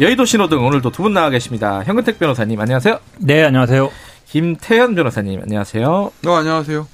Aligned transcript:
여의도 0.00 0.24
신호등 0.24 0.64
오늘도 0.64 0.90
두 0.90 1.02
분 1.02 1.12
나와 1.14 1.30
계십니다. 1.30 1.82
현근택 1.84 2.18
변호사님 2.18 2.58
안녕하세요. 2.60 2.98
네 3.18 3.42
안녕하세요. 3.44 3.90
김태현 4.26 4.94
변호사님 4.94 5.40
안녕하세요. 5.42 5.88
어, 6.26 6.30
안녕하세요. 6.30 6.86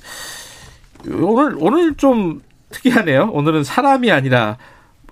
오늘 1.12 1.56
오늘 1.60 1.94
좀 1.96 2.42
특이하네요. 2.70 3.30
오늘은 3.32 3.62
사람이 3.64 4.10
아니라 4.10 4.56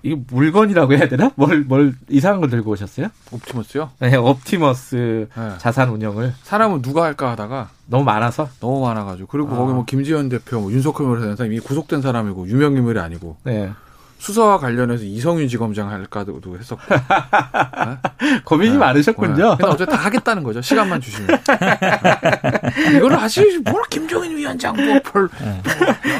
이거 0.03 0.17
물건이라고 0.29 0.93
해야 0.93 1.07
되나? 1.07 1.31
뭘, 1.35 1.61
뭘 1.61 1.93
이상한 2.09 2.39
걸 2.41 2.49
들고 2.49 2.71
오셨어요? 2.71 3.07
옵티머스요? 3.31 3.89
네, 3.99 4.15
옵티머스 4.15 5.29
네. 5.35 5.51
자산 5.57 5.89
운영을 5.89 6.33
사람은 6.43 6.81
누가 6.81 7.03
할까 7.03 7.31
하다가 7.31 7.69
너무 7.87 8.03
많아서 8.03 8.49
너무 8.59 8.81
많아가지고 8.81 9.27
그리고 9.27 9.53
아. 9.53 9.57
거기 9.57 9.73
뭐 9.73 9.85
김지현 9.85 10.29
대표, 10.29 10.59
뭐 10.59 10.71
윤석열 10.71 11.15
변호사 11.17 11.35
사람이 11.35 11.59
구속된 11.59 12.01
사람이고 12.01 12.47
유명 12.49 12.75
인물이 12.75 12.99
아니고 12.99 13.37
네. 13.43 13.71
수사와 14.25 14.57
관련해서 14.57 15.03
이성윤 15.03 15.47
지검장 15.47 15.91
할까도 15.91 16.41
했었고 16.57 16.81
고민이 18.43 18.71
네. 18.73 18.77
많으셨군요. 18.79 19.35
네. 19.35 19.55
근데 19.57 19.65
어차피 19.65 19.91
다 19.91 19.97
하겠다는 19.97 20.41
거죠. 20.41 20.61
시간만 20.63 20.99
주시면. 20.99 21.37
이거를 22.95 23.21
하시지 23.21 23.59
뭘 23.59 23.83
김종인 23.89 24.35
위원장 24.35 24.75
뭐별 24.75 25.29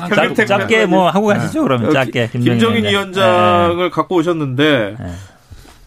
현근택 0.09 0.45
짧, 0.47 0.67
게 0.67 0.85
뭐 0.85 1.09
하고 1.09 1.25
가시죠 1.27 1.63
그러면 1.63 1.91
짧게 1.91 2.29
김정인, 2.31 2.59
김정인 2.59 2.85
위원장을 2.85 3.89
갖고 3.89 4.17
오셨는데 4.17 4.95
네. 4.99 5.11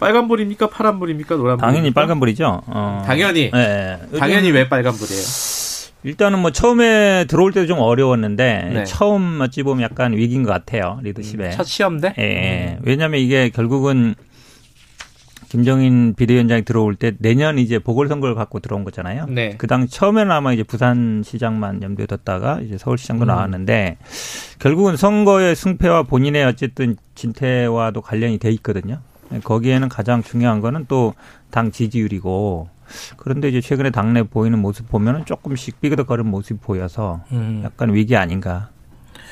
빨간불입니까 0.00 0.70
파란불입니까 0.70 1.36
노란불? 1.36 1.66
당연히 1.68 1.92
빨간불이죠. 1.92 2.62
어. 2.66 3.02
당연히. 3.06 3.50
네. 3.52 4.00
당연히 4.18 4.50
왜 4.50 4.68
빨간불이에요? 4.68 5.22
일단은 6.04 6.38
뭐 6.38 6.50
처음에 6.52 7.24
들어올 7.28 7.52
때도 7.52 7.66
좀 7.66 7.78
어려웠는데 7.78 8.70
네. 8.72 8.84
처음 8.84 9.40
어찌 9.40 9.62
보면 9.62 9.82
약간 9.82 10.12
위기인 10.16 10.42
것 10.44 10.50
같아요 10.50 11.00
리더십에. 11.02 11.50
첫 11.50 11.64
시험대? 11.64 12.14
예, 12.18 12.22
예. 12.22 12.78
왜냐하면 12.82 13.20
이게 13.20 13.50
결국은 13.50 14.14
김정인 15.48 16.14
비대위원장이 16.14 16.62
들어올 16.62 16.94
때 16.94 17.12
내년 17.18 17.58
이제 17.58 17.78
보궐선거를 17.78 18.34
갖고 18.34 18.60
들어온 18.60 18.84
거잖아요. 18.84 19.26
네. 19.28 19.56
그당 19.56 19.86
처음에는 19.88 20.30
아마 20.30 20.52
이제 20.52 20.62
부산시장만 20.62 21.82
염두에 21.82 22.04
뒀다가 22.06 22.60
이제 22.60 22.76
서울시장도 22.76 23.24
음. 23.24 23.28
나왔는데 23.28 23.96
결국은 24.58 24.96
선거의 24.96 25.56
승패와 25.56 26.02
본인의 26.02 26.44
어쨌든 26.44 26.96
진퇴와도 27.14 28.02
관련이 28.02 28.38
돼 28.38 28.50
있거든요. 28.52 29.00
거기에는 29.42 29.88
가장 29.88 30.22
중요한 30.22 30.60
거는 30.60 30.84
또 30.86 31.14
당 31.50 31.70
지지율이고 31.70 32.68
그런데 33.16 33.48
이제 33.48 33.60
최근에 33.60 33.90
당내 33.90 34.24
보이는 34.24 34.58
모습 34.58 34.88
보면은 34.88 35.24
조금씩 35.24 35.80
삐그덕거리는 35.80 36.30
모습이 36.30 36.60
보여서 36.60 37.20
음. 37.32 37.62
약간 37.64 37.92
위기 37.94 38.16
아닌가 38.16 38.70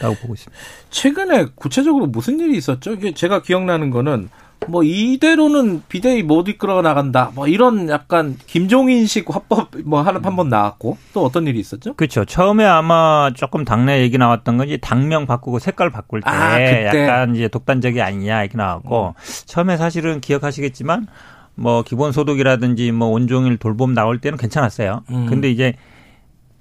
라고 0.01 0.15
보고 0.17 0.35
있습니다. 0.35 0.63
최근에 0.91 1.47
구체적으로 1.55 2.07
무슨 2.07 2.39
일이 2.41 2.57
있었죠? 2.57 2.93
이게 2.93 3.15
제가 3.15 3.43
기억나는 3.43 3.91
거는 3.91 4.29
뭐 4.69 4.83
이대로는 4.83 5.83
비대위 5.89 6.23
못 6.23 6.49
이끌어 6.49 6.83
나간다. 6.83 7.31
뭐 7.35 7.47
이런 7.47 7.89
약간 7.89 8.37
김종인식 8.47 9.27
화법 9.29 9.71
뭐 9.85 10.03
하나 10.03 10.19
한번 10.23 10.49
나왔고 10.49 10.97
또 11.13 11.25
어떤 11.25 11.47
일이 11.47 11.61
있었죠? 11.61 11.95
그렇죠. 11.95 12.25
처음에 12.25 12.65
아마 12.65 13.31
조금 13.35 13.65
당내 13.65 14.01
얘기 14.01 14.19
나왔던 14.19 14.57
건지 14.57 14.79
당명 14.81 15.27
바꾸고 15.27 15.59
색깔 15.59 15.91
바꿀 15.91 16.21
때 16.21 16.29
아. 16.31 16.85
약간 16.87 17.37
이제 17.37 17.49
독단적이 17.49 18.03
아니냐 18.03 18.43
이렇게 18.43 18.57
나왔고 18.57 19.15
처음에 19.47 19.77
사실은 19.77 20.21
기억하시겠지만 20.21 21.07
뭐 21.57 21.83
기본소득이라든지 21.83 22.93
뭐 22.93 23.09
온종일 23.09 23.57
돌봄 23.57 23.95
나올 23.95 24.19
때는 24.21 24.39
괜찮았어요. 24.39 25.03
음. 25.11 25.27
근데 25.27 25.51
이제 25.51 25.75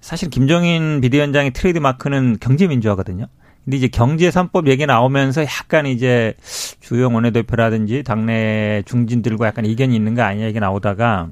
사실 0.02 0.30
김종인 0.30 1.02
비대위원장의 1.02 1.52
트레이드 1.52 1.80
마크는 1.80 2.38
경제민주화거든요. 2.40 3.28
근데 3.64 3.78
이제 3.78 3.88
경제 3.88 4.30
3법 4.30 4.68
얘기 4.68 4.86
나오면서 4.86 5.44
약간 5.44 5.86
이제 5.88 6.36
주영 6.82 7.16
원내대표라든지 7.16 8.04
당내 8.04 8.84
중진들과 8.86 9.48
약간 9.48 9.66
이견이 9.66 9.96
있는 9.96 10.14
거 10.16 10.22
아니냐 10.22 10.48
이게 10.48 10.60
나오다가 10.60 11.30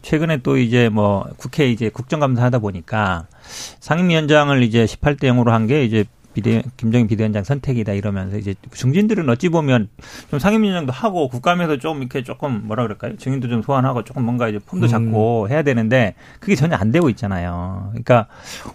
최근에 0.00 0.38
또 0.38 0.56
이제 0.56 0.88
뭐 0.88 1.28
국회 1.36 1.70
이제 1.70 1.90
국정감사 1.90 2.42
하다 2.44 2.60
보니까 2.60 3.26
상임위원장을 3.80 4.62
이제 4.62 4.86
18대 4.86 5.24
0으로 5.24 5.50
한 5.50 5.66
게 5.66 5.84
이제 5.84 6.04
비대 6.36 6.62
김정인 6.76 7.06
비대위원장 7.06 7.44
선택이다 7.44 7.94
이러면서 7.94 8.36
이제 8.36 8.54
중진들은 8.70 9.26
어찌 9.30 9.48
보면 9.48 9.88
좀 10.30 10.38
상임위원장도 10.38 10.92
하고 10.92 11.28
국감에서 11.28 11.78
좀 11.78 12.00
이렇게 12.00 12.22
조금 12.22 12.66
뭐라 12.66 12.82
그럴까요? 12.82 13.16
증인도 13.16 13.48
좀 13.48 13.62
소환하고 13.62 14.04
조금 14.04 14.24
뭔가 14.24 14.46
이제 14.46 14.58
폼도 14.58 14.86
잡고 14.86 15.48
해야 15.48 15.62
되는데 15.62 16.14
그게 16.38 16.54
전혀 16.54 16.76
안 16.76 16.92
되고 16.92 17.08
있잖아요. 17.08 17.88
그러니까 17.92 18.26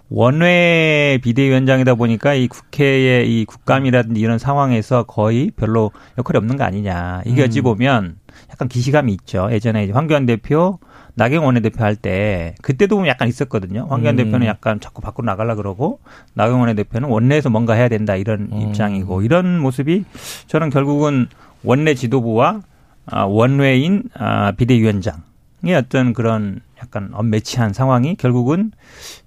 원외 0.09 1.19
비대위원장이다 1.23 1.94
보니까 1.94 2.33
이 2.33 2.47
국회의 2.47 3.29
이 3.29 3.45
국감이라든지 3.45 4.19
이런 4.19 4.39
상황에서 4.39 5.03
거의 5.03 5.51
별로 5.55 5.91
역할이 6.17 6.38
없는 6.39 6.57
거 6.57 6.63
아니냐. 6.63 7.21
이게 7.25 7.44
어찌 7.44 7.61
보면 7.61 8.16
약간 8.52 8.68
기시감이 8.68 9.12
있죠. 9.14 9.50
예전에 9.52 9.90
황교안 9.92 10.25
대표 10.25 10.80
나경원 11.16 11.47
원내대표 11.47 11.84
할 11.84 11.96
때 11.96 12.56
그때도 12.62 12.96
보면 12.96 13.08
약간 13.09 13.28
있었거든요. 13.28 13.86
황교안 13.90 14.16
음. 14.16 14.25
대표는 14.25 14.47
약간 14.47 14.80
자꾸 14.80 15.02
밖으로 15.02 15.25
나가려 15.25 15.56
그러고 15.56 16.00
나경원 16.36 16.62
원내대표는 16.62 17.09
원내에서 17.09 17.50
뭔가 17.50 17.74
해야 17.74 17.90
된다 17.90 18.16
이런 18.16 18.50
음. 18.52 18.62
입장이고 18.62 19.22
이런 19.22 19.59
모습이 19.59 20.06
저는 20.47 20.69
결국은 20.69 21.28
원내 21.64 21.96
지도부와 21.96 22.62
아, 23.08 23.24
원외인 23.24 24.03
아, 24.14 24.52
비대위원장의 24.52 25.31
어떤 25.69 26.13
그런 26.13 26.61
약간 26.81 27.11
언매치한 27.13 27.73
상황이 27.73 28.16
결국은 28.16 28.72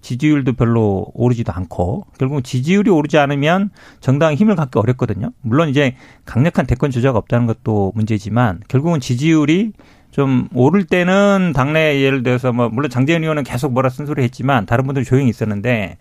지지율도 0.00 0.54
별로 0.54 1.06
오르지도 1.14 1.52
않고 1.52 2.06
결국은 2.18 2.42
지지율이 2.42 2.90
오르지 2.90 3.18
않으면 3.18 3.70
정당의 4.00 4.36
힘을 4.36 4.56
갖기 4.56 4.78
어렵거든요. 4.78 5.30
물론 5.40 5.68
이제 5.68 5.94
강력한 6.24 6.66
대권 6.66 6.90
주자가 6.90 7.18
없다는 7.18 7.46
것도 7.46 7.92
문제지만 7.94 8.60
결국은 8.68 8.98
지지율이 9.00 9.72
좀 10.10 10.48
오를 10.54 10.84
때는 10.84 11.52
당내 11.56 12.00
예를 12.00 12.22
들어서 12.22 12.52
뭐 12.52 12.68
물론 12.68 12.88
장재현 12.90 13.22
의원은 13.22 13.42
계속 13.42 13.72
뭐라 13.72 13.88
쓴소리 13.88 14.22
했지만 14.24 14.64
다른 14.66 14.84
분들은 14.86 15.04
조용히 15.04 15.28
있었는데 15.28 15.96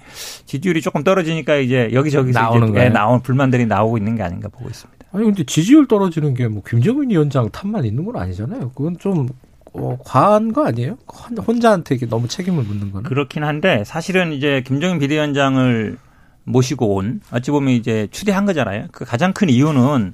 지지율이 0.45 0.81
조금 0.81 1.03
떨어지니까 1.03 1.55
이제 1.55 1.89
여기저기서 1.93 2.39
나오는 2.39 2.67
이제 2.67 2.73
거예요? 2.77 2.93
나온 2.93 3.21
불만들이 3.21 3.65
나오고 3.65 3.97
있는 3.97 4.15
게 4.15 4.21
아닌가 4.23 4.49
보고 4.49 4.69
있습니다. 4.69 5.05
아니 5.13 5.25
근데 5.25 5.43
지지율 5.43 5.87
떨어지는 5.87 6.33
게 6.35 6.47
뭐 6.47 6.61
김정인 6.67 7.09
위원장 7.09 7.49
탓만 7.49 7.85
있는 7.85 8.05
건 8.05 8.15
아니잖아요. 8.17 8.71
그건 8.75 8.97
좀 8.99 9.29
어, 9.73 9.97
과한 10.05 10.53
거 10.53 10.65
아니에요? 10.65 10.97
혼- 11.07 11.37
혼자한테 11.37 11.95
이게 11.95 12.05
너무 12.07 12.27
책임을 12.27 12.63
묻는 12.63 12.91
거는. 12.91 13.03
그렇긴 13.09 13.43
한데 13.43 13.83
사실은 13.85 14.31
이제 14.31 14.63
김정인 14.65 14.99
비대위원장을 14.99 15.97
모시고 16.45 16.95
온 16.95 17.21
어찌 17.31 17.51
보면 17.51 17.73
이제 17.73 18.07
추대한 18.11 18.45
거잖아요. 18.45 18.87
그 18.91 19.05
가장 19.05 19.33
큰 19.33 19.49
이유는 19.49 20.13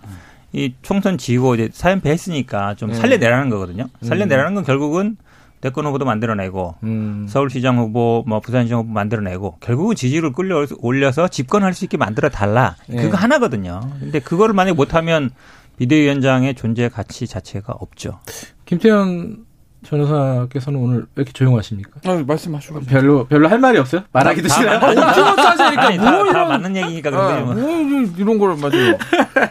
이 0.53 0.73
총선 0.81 1.17
지고 1.17 1.55
이제 1.55 1.69
사연패 1.71 2.09
했으니까 2.09 2.75
좀 2.75 2.89
네. 2.89 2.95
살려내라는 2.95 3.49
거거든요. 3.49 3.87
살려내라는 4.01 4.55
건 4.55 4.63
결국은 4.63 5.17
대권 5.61 5.85
후보도 5.85 6.05
만들어내고 6.05 6.75
음. 6.83 7.25
서울시장 7.27 7.77
후보, 7.79 8.23
뭐 8.25 8.39
부산시장 8.39 8.79
후보 8.79 8.91
만들어내고 8.93 9.57
결국은 9.59 9.95
지지율을 9.95 10.31
끌려 10.31 10.65
올려서 10.79 11.27
집권할 11.27 11.73
수 11.73 11.83
있게 11.85 11.97
만들어 11.97 12.29
달라. 12.29 12.77
예. 12.93 12.95
그거 13.01 13.17
하나거든요. 13.17 13.81
근데 13.99 14.19
그거를 14.19 14.55
만약 14.55 14.75
못하면 14.77 15.31
비대위원장의 15.77 16.55
존재 16.55 16.87
가치 16.89 17.27
자체가 17.27 17.73
없죠. 17.73 18.19
김태현 18.65 19.45
변호사께서는 19.87 20.79
오늘 20.79 20.97
왜 20.99 21.05
이렇게 21.17 21.31
조용하십니까? 21.31 22.01
아, 22.05 22.23
말씀하시고. 22.25 22.81
별로 22.81 23.25
별로 23.27 23.47
할 23.49 23.59
말이 23.59 23.77
없어요? 23.77 24.01
말하기도 24.11 24.47
싫어요. 24.49 24.77
아니, 24.79 24.95
다, 24.95 26.11
뭐다 26.11 26.29
이런 26.31 26.47
맞는 26.47 26.75
얘기니까 26.75 27.09
아, 27.09 27.11
그런데 27.11 27.43
뭐 27.43 27.53
뭐. 27.55 28.13
이런 28.17 28.37
걸 28.39 28.55
맞아요. 28.57 28.97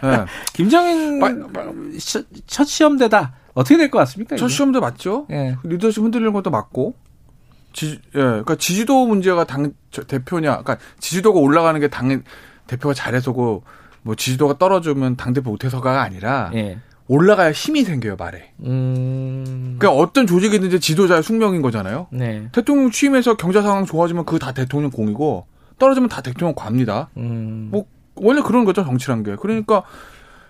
네. 0.02 0.24
김정인 0.52 1.20
시- 1.98 2.24
첫 2.46 2.64
시험대다. 2.66 3.32
어떻게 3.54 3.76
될 3.76 3.90
것 3.90 3.98
같습니까? 4.00 4.36
첫 4.36 4.46
이게? 4.46 4.54
시험도 4.54 4.80
맞죠. 4.80 5.26
예. 5.30 5.56
리더십 5.64 6.02
흔들리는 6.04 6.32
것도 6.32 6.50
맞고. 6.50 6.94
지, 7.72 8.00
예, 8.14 8.18
그러니까 8.20 8.54
지지도 8.56 9.06
문제가 9.06 9.44
당 9.44 9.72
저, 9.90 10.02
대표냐, 10.02 10.62
그러니까 10.62 10.78
지지도가 11.00 11.38
올라가는 11.38 11.78
게 11.80 11.88
당 11.88 12.22
대표가 12.66 12.94
잘해서고 12.94 13.62
뭐 14.02 14.14
지지도가 14.14 14.58
떨어지면 14.58 15.16
당 15.16 15.32
대표 15.32 15.50
못해서가 15.50 16.02
아니라 16.02 16.50
예. 16.54 16.78
올라가야 17.08 17.52
힘이 17.52 17.84
생겨요 17.84 18.16
말에. 18.16 18.52
음. 18.64 19.76
그러니까 19.78 20.00
어떤 20.00 20.26
조직이든지 20.26 20.78
지도자의 20.80 21.22
숙명인 21.22 21.62
거잖아요. 21.62 22.06
네. 22.10 22.48
대통령 22.52 22.90
취임해서 22.90 23.36
경제 23.36 23.62
상황 23.62 23.86
좋아지면 23.86 24.24
그거 24.26 24.38
다 24.38 24.52
대통령 24.52 24.90
공이고 24.90 25.46
떨어지면 25.78 26.08
다 26.10 26.20
대통령 26.20 26.54
과입니다. 26.54 27.08
음. 27.16 27.68
뭐 27.70 27.86
원래 28.14 28.42
그런 28.42 28.64
거죠 28.64 28.84
정치란 28.84 29.22
게. 29.22 29.36
그러니까 29.36 29.82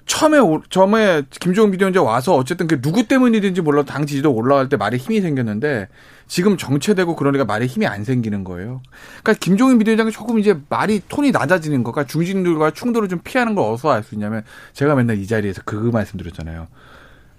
처음에 0.09 0.39
오- 0.39 0.63
처음에 0.69 1.23
김종인 1.39 1.71
비대위원장 1.71 2.05
와서 2.05 2.35
어쨌든 2.35 2.67
그 2.67 2.81
누구 2.81 3.07
때문이든지 3.07 3.61
몰라도 3.61 3.87
당 3.93 4.07
지지도 4.07 4.33
올라갈 4.33 4.69
때 4.69 4.77
말에 4.77 4.97
힘이 4.97 5.21
생겼는데 5.21 5.89
지금 6.27 6.57
정체되고 6.57 7.15
그러니까 7.15 7.45
말에 7.45 7.67
힘이 7.67 7.87
안 7.87 8.05
생기는 8.05 8.43
거예요. 8.43 8.81
그러니까 9.23 9.35
김종인 9.35 9.79
비대위원장이 9.79 10.11
조금 10.11 10.39
이제 10.39 10.59
말이 10.69 11.01
톤이 11.09 11.31
낮아지는 11.31 11.85
거가 11.85 12.05
중진들과 12.05 12.73
충돌을 12.73 13.09
좀 13.09 13.21
피하는 13.23 13.55
걸 13.55 13.71
어디서 13.73 13.91
알 13.93 14.03
수 14.03 14.15
있냐면 14.15 14.43
제가 14.73 14.95
맨날 14.95 15.19
이 15.19 15.27
자리에서 15.27 15.63
그 15.65 15.77
말씀드렸잖아요. 15.77 16.67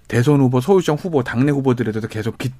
대선 0.08 0.40
후보, 0.40 0.60
서울시장 0.60 0.96
후보, 0.96 1.22
당내 1.22 1.52
후보들에 1.52 1.92
대해서 1.92 2.08
계속 2.08 2.38
기, 2.38 2.50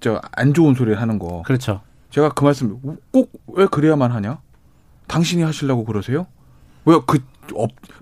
저, 0.00 0.20
안 0.32 0.54
좋은 0.54 0.74
소리를 0.74 1.00
하는 1.00 1.18
거. 1.18 1.42
그렇죠. 1.42 1.80
제가 2.10 2.28
그 2.30 2.44
말씀 2.44 2.78
꼭 3.10 3.30
왜 3.48 3.66
그래야만 3.66 4.10
하냐? 4.12 4.38
당신이 5.08 5.42
하시려고 5.42 5.84
그러세요? 5.84 6.26
왜그 6.84 7.20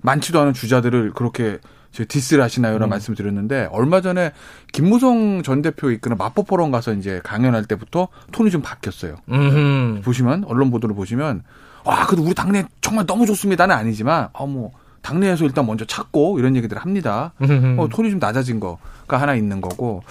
많지도 0.01 0.39
않은 0.39 0.53
주자들을 0.53 1.11
그렇게 1.13 1.59
저 1.91 2.05
디스를 2.07 2.43
하시나요라는 2.43 2.89
말씀을 2.89 3.17
드렸는데 3.17 3.67
얼마 3.71 3.99
전에 4.01 4.31
김무성 4.71 5.43
전 5.43 5.61
대표 5.61 5.91
이끄는 5.91 6.17
마포 6.17 6.43
포럼 6.43 6.71
가서 6.71 6.93
이제 6.93 7.19
강연할 7.23 7.65
때부터 7.65 8.07
톤이 8.31 8.49
좀 8.49 8.61
바뀌었어요. 8.61 9.17
음. 9.29 10.01
보시면 10.03 10.45
언론 10.45 10.71
보도를 10.71 10.95
보시면 10.95 11.43
와 11.83 12.05
그래도 12.05 12.23
우리 12.23 12.33
당내 12.33 12.65
정말 12.79 13.05
너무 13.05 13.25
좋습니다는 13.25 13.75
아니지만 13.75 14.29
어뭐 14.33 14.71
당내에서 15.01 15.45
일단 15.45 15.65
먼저 15.65 15.83
찾고 15.83 16.39
이런 16.39 16.55
얘기들을 16.55 16.81
합니다. 16.81 17.33
어, 17.77 17.87
톤이 17.89 18.11
좀 18.11 18.19
낮아진 18.19 18.59
거가 18.59 19.19
하나 19.19 19.35
있는 19.35 19.59
거고. 19.59 20.03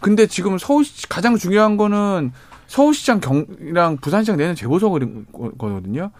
근데 0.00 0.26
지금 0.26 0.58
서울시 0.58 1.08
가장 1.08 1.36
중요한 1.36 1.76
거는 1.76 2.32
서울시장 2.66 3.20
경이랑 3.20 3.98
부산시장 3.98 4.36
내는 4.36 4.54
재보선거거든요. 4.54 6.10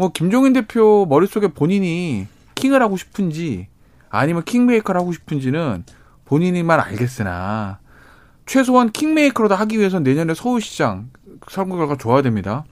뭐 0.00 0.08
김종인 0.12 0.54
대표 0.54 1.04
머릿속에 1.10 1.48
본인이 1.48 2.26
킹을 2.54 2.80
하고 2.80 2.96
싶은지 2.96 3.68
아니면 4.08 4.42
킹메이커를 4.44 4.98
하고 4.98 5.12
싶은지는 5.12 5.84
본인이만 6.24 6.80
알겠으나 6.80 7.80
최소한 8.46 8.92
킹메이커로도 8.92 9.54
하기 9.56 9.78
위해서 9.78 10.00
내년에 10.00 10.32
서울시장 10.32 11.10
선거 11.48 11.76
결과 11.76 11.98
좋아야 11.98 12.22
됩니다. 12.22 12.64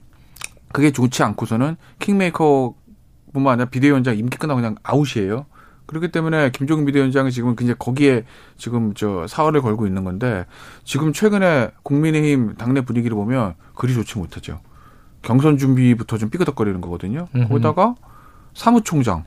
그게 0.73 0.89
좋지 0.89 1.21
않고서는 1.21 1.75
킹메이커뿐만 1.99 3.53
아니라 3.53 3.69
비대위원장 3.69 4.17
임기 4.17 4.39
끝나고 4.39 4.59
그냥 4.59 4.77
아웃이에요. 4.81 5.45
그렇기 5.85 6.07
때문에 6.07 6.49
김종인 6.49 6.87
비대위원장이 6.87 7.31
지금 7.31 7.55
굉장히 7.55 7.77
거기에 7.77 8.23
지금 8.57 8.95
저 8.95 9.27
사활을 9.27 9.61
걸고 9.61 9.85
있는 9.85 10.03
건데 10.03 10.47
지금 10.83 11.13
최근에 11.13 11.73
국민의힘 11.83 12.55
당내 12.55 12.81
분위기를 12.81 13.13
보면 13.15 13.53
그리 13.75 13.93
좋지 13.93 14.17
못하죠. 14.17 14.61
경선 15.21 15.57
준비부터 15.57 16.17
좀 16.17 16.29
삐그덕거리는 16.29 16.79
거거든요. 16.81 17.27
음흠. 17.35 17.47
거기다가 17.49 17.95
사무총장 18.53 19.25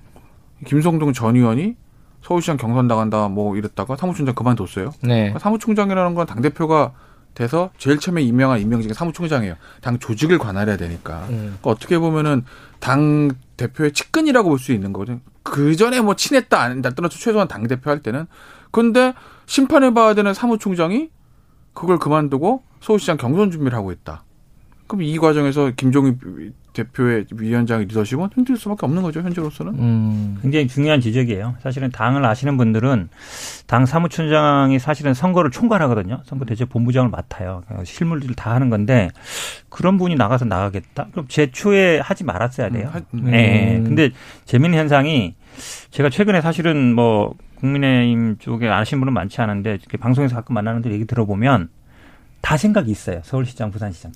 김성동 0.66 1.12
전 1.12 1.36
의원이 1.36 1.76
서울시장 2.22 2.56
경선 2.56 2.86
나간다 2.86 3.28
뭐 3.28 3.56
이랬다가 3.56 3.96
사무총장 3.96 4.34
그만뒀어요. 4.34 4.92
네. 5.02 5.14
그러니까 5.16 5.38
사무총장이라는 5.40 6.14
건 6.14 6.26
당 6.26 6.40
대표가 6.40 6.92
돼서 7.34 7.70
제일 7.78 7.98
처음에 7.98 8.20
임명한 8.22 8.60
임명직이 8.60 8.92
사무총장이에요. 8.94 9.54
당 9.80 9.98
조직을 9.98 10.38
관할해야 10.38 10.76
되니까. 10.76 11.20
음. 11.30 11.56
그러니까 11.60 11.70
어떻게 11.70 11.98
보면은 11.98 12.44
당 12.78 13.30
대표의 13.56 13.92
측근이라고 13.92 14.50
볼 14.50 14.58
수 14.58 14.72
있는 14.72 14.92
거거든요. 14.92 15.20
그 15.42 15.74
전에 15.74 16.00
뭐 16.00 16.14
친했다 16.14 16.60
안 16.60 16.76
했다 16.76 16.90
떠나서 16.90 17.16
최소한 17.18 17.48
당 17.48 17.66
대표 17.66 17.90
할 17.90 18.00
때는 18.02 18.26
근데 18.70 19.14
심판해 19.46 19.92
봐야 19.94 20.14
되는 20.14 20.32
사무총장이 20.34 21.08
그걸 21.74 21.98
그만두고 21.98 22.62
서울시장 22.80 23.16
경선 23.16 23.50
준비를 23.50 23.76
하고 23.76 23.92
있다. 23.92 24.24
그럼 24.92 25.02
이 25.04 25.16
과정에서 25.16 25.70
김종인 25.74 26.18
대표의 26.74 27.24
위원장의 27.34 27.86
리더십은 27.86 28.28
흔들 28.34 28.58
수밖에 28.58 28.84
없는 28.84 29.00
거죠 29.00 29.22
현재로서는. 29.22 29.72
음. 29.78 30.38
굉장히 30.42 30.68
중요한 30.68 31.00
지적이에요. 31.00 31.54
사실은 31.62 31.90
당을 31.90 32.22
아시는 32.26 32.58
분들은 32.58 33.08
당 33.66 33.86
사무총장이 33.86 34.78
사실은 34.78 35.14
선거를 35.14 35.50
총괄하거든요. 35.50 36.20
선거 36.26 36.44
대책 36.44 36.68
본부장을 36.68 37.08
맡아요. 37.08 37.62
실물들을 37.84 38.34
다 38.34 38.54
하는 38.54 38.68
건데 38.68 39.08
그런 39.70 39.96
분이 39.96 40.14
나가서 40.16 40.44
나가겠다? 40.44 41.06
그럼 41.12 41.24
제초에 41.26 41.98
하지 42.00 42.24
말았어야 42.24 42.68
돼요. 42.68 42.90
음, 42.90 42.94
하- 42.94 43.00
음. 43.14 43.24
네. 43.30 43.78
음. 43.78 43.84
근데 43.84 44.10
재밌는 44.44 44.78
현상이 44.78 45.34
제가 45.90 46.10
최근에 46.10 46.42
사실은 46.42 46.94
뭐 46.94 47.34
국민의힘 47.60 48.36
쪽에 48.40 48.68
아시는 48.68 49.00
분은 49.00 49.14
많지 49.14 49.40
않은데 49.40 49.70
이렇게 49.80 49.96
방송에서 49.96 50.34
가끔 50.34 50.52
만나는데 50.54 50.90
얘기 50.90 51.06
들어보면 51.06 51.70
다 52.42 52.56
생각이 52.56 52.90
있어요. 52.90 53.20
서울시장, 53.22 53.70
부산시장. 53.70 54.12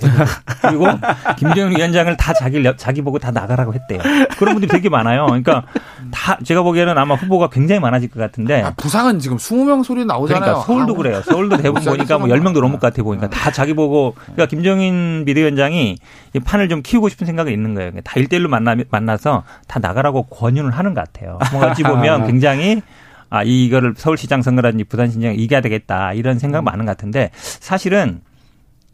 그리고 0.62 0.86
김정은 1.38 1.76
위원장을 1.76 2.14
다 2.16 2.32
자기 2.34 2.62
자기 2.76 3.00
보고 3.00 3.18
다 3.20 3.30
나가라고 3.30 3.72
했대요. 3.72 4.00
그런 4.36 4.54
분들이 4.54 4.68
되게 4.68 4.88
많아요. 4.88 5.26
그러니까 5.26 5.64
다 6.10 6.36
제가 6.44 6.62
보기에는 6.62 6.98
아마 6.98 7.14
후보가 7.14 7.48
굉장히 7.50 7.80
많아질 7.80 8.10
것 8.10 8.18
같은데. 8.18 8.62
아, 8.62 8.74
부상은 8.76 9.20
지금 9.20 9.36
20명 9.36 9.84
소리 9.84 10.04
나오잖아요. 10.04 10.40
그러니까 10.40 10.66
서울도 10.66 10.92
아, 10.92 10.96
그래요. 10.96 11.22
서울도 11.22 11.56
대부분 11.58 11.84
보니까 11.84 12.18
뭐 12.18 12.26
수만 12.28 12.40
10명도 12.40 12.60
넘을. 12.60 12.76
것 12.76 12.80
같아 12.80 13.02
보니까 13.04 13.30
다 13.30 13.50
자기 13.52 13.72
보고 13.72 14.14
그러니까 14.16 14.46
김정인 14.46 15.24
비대위원장이 15.24 15.96
이 16.34 16.40
판을 16.40 16.68
좀 16.68 16.82
키우고 16.82 17.08
싶은 17.08 17.26
생각이 17.26 17.52
있는 17.52 17.74
거예요. 17.74 17.92
그러니까 17.92 18.10
다 18.10 18.20
1대1로 18.20 18.48
만나, 18.48 18.76
만나서 18.90 19.44
다 19.68 19.78
나가라고 19.78 20.24
권유를 20.26 20.72
하는 20.72 20.94
것 20.94 21.04
같아요. 21.04 21.38
뭔가 21.52 21.70
어찌 21.70 21.84
보면 21.84 22.26
굉장히 22.28 22.82
아, 23.28 23.42
이거를 23.42 23.94
서울시장 23.96 24.42
선거라든지 24.42 24.84
부산시장 24.84 25.34
이겨야 25.34 25.60
되겠다 25.60 26.12
이런 26.12 26.38
생각 26.38 26.62
많은 26.62 26.86
것 26.86 26.92
같은데 26.92 27.30
사실은 27.34 28.20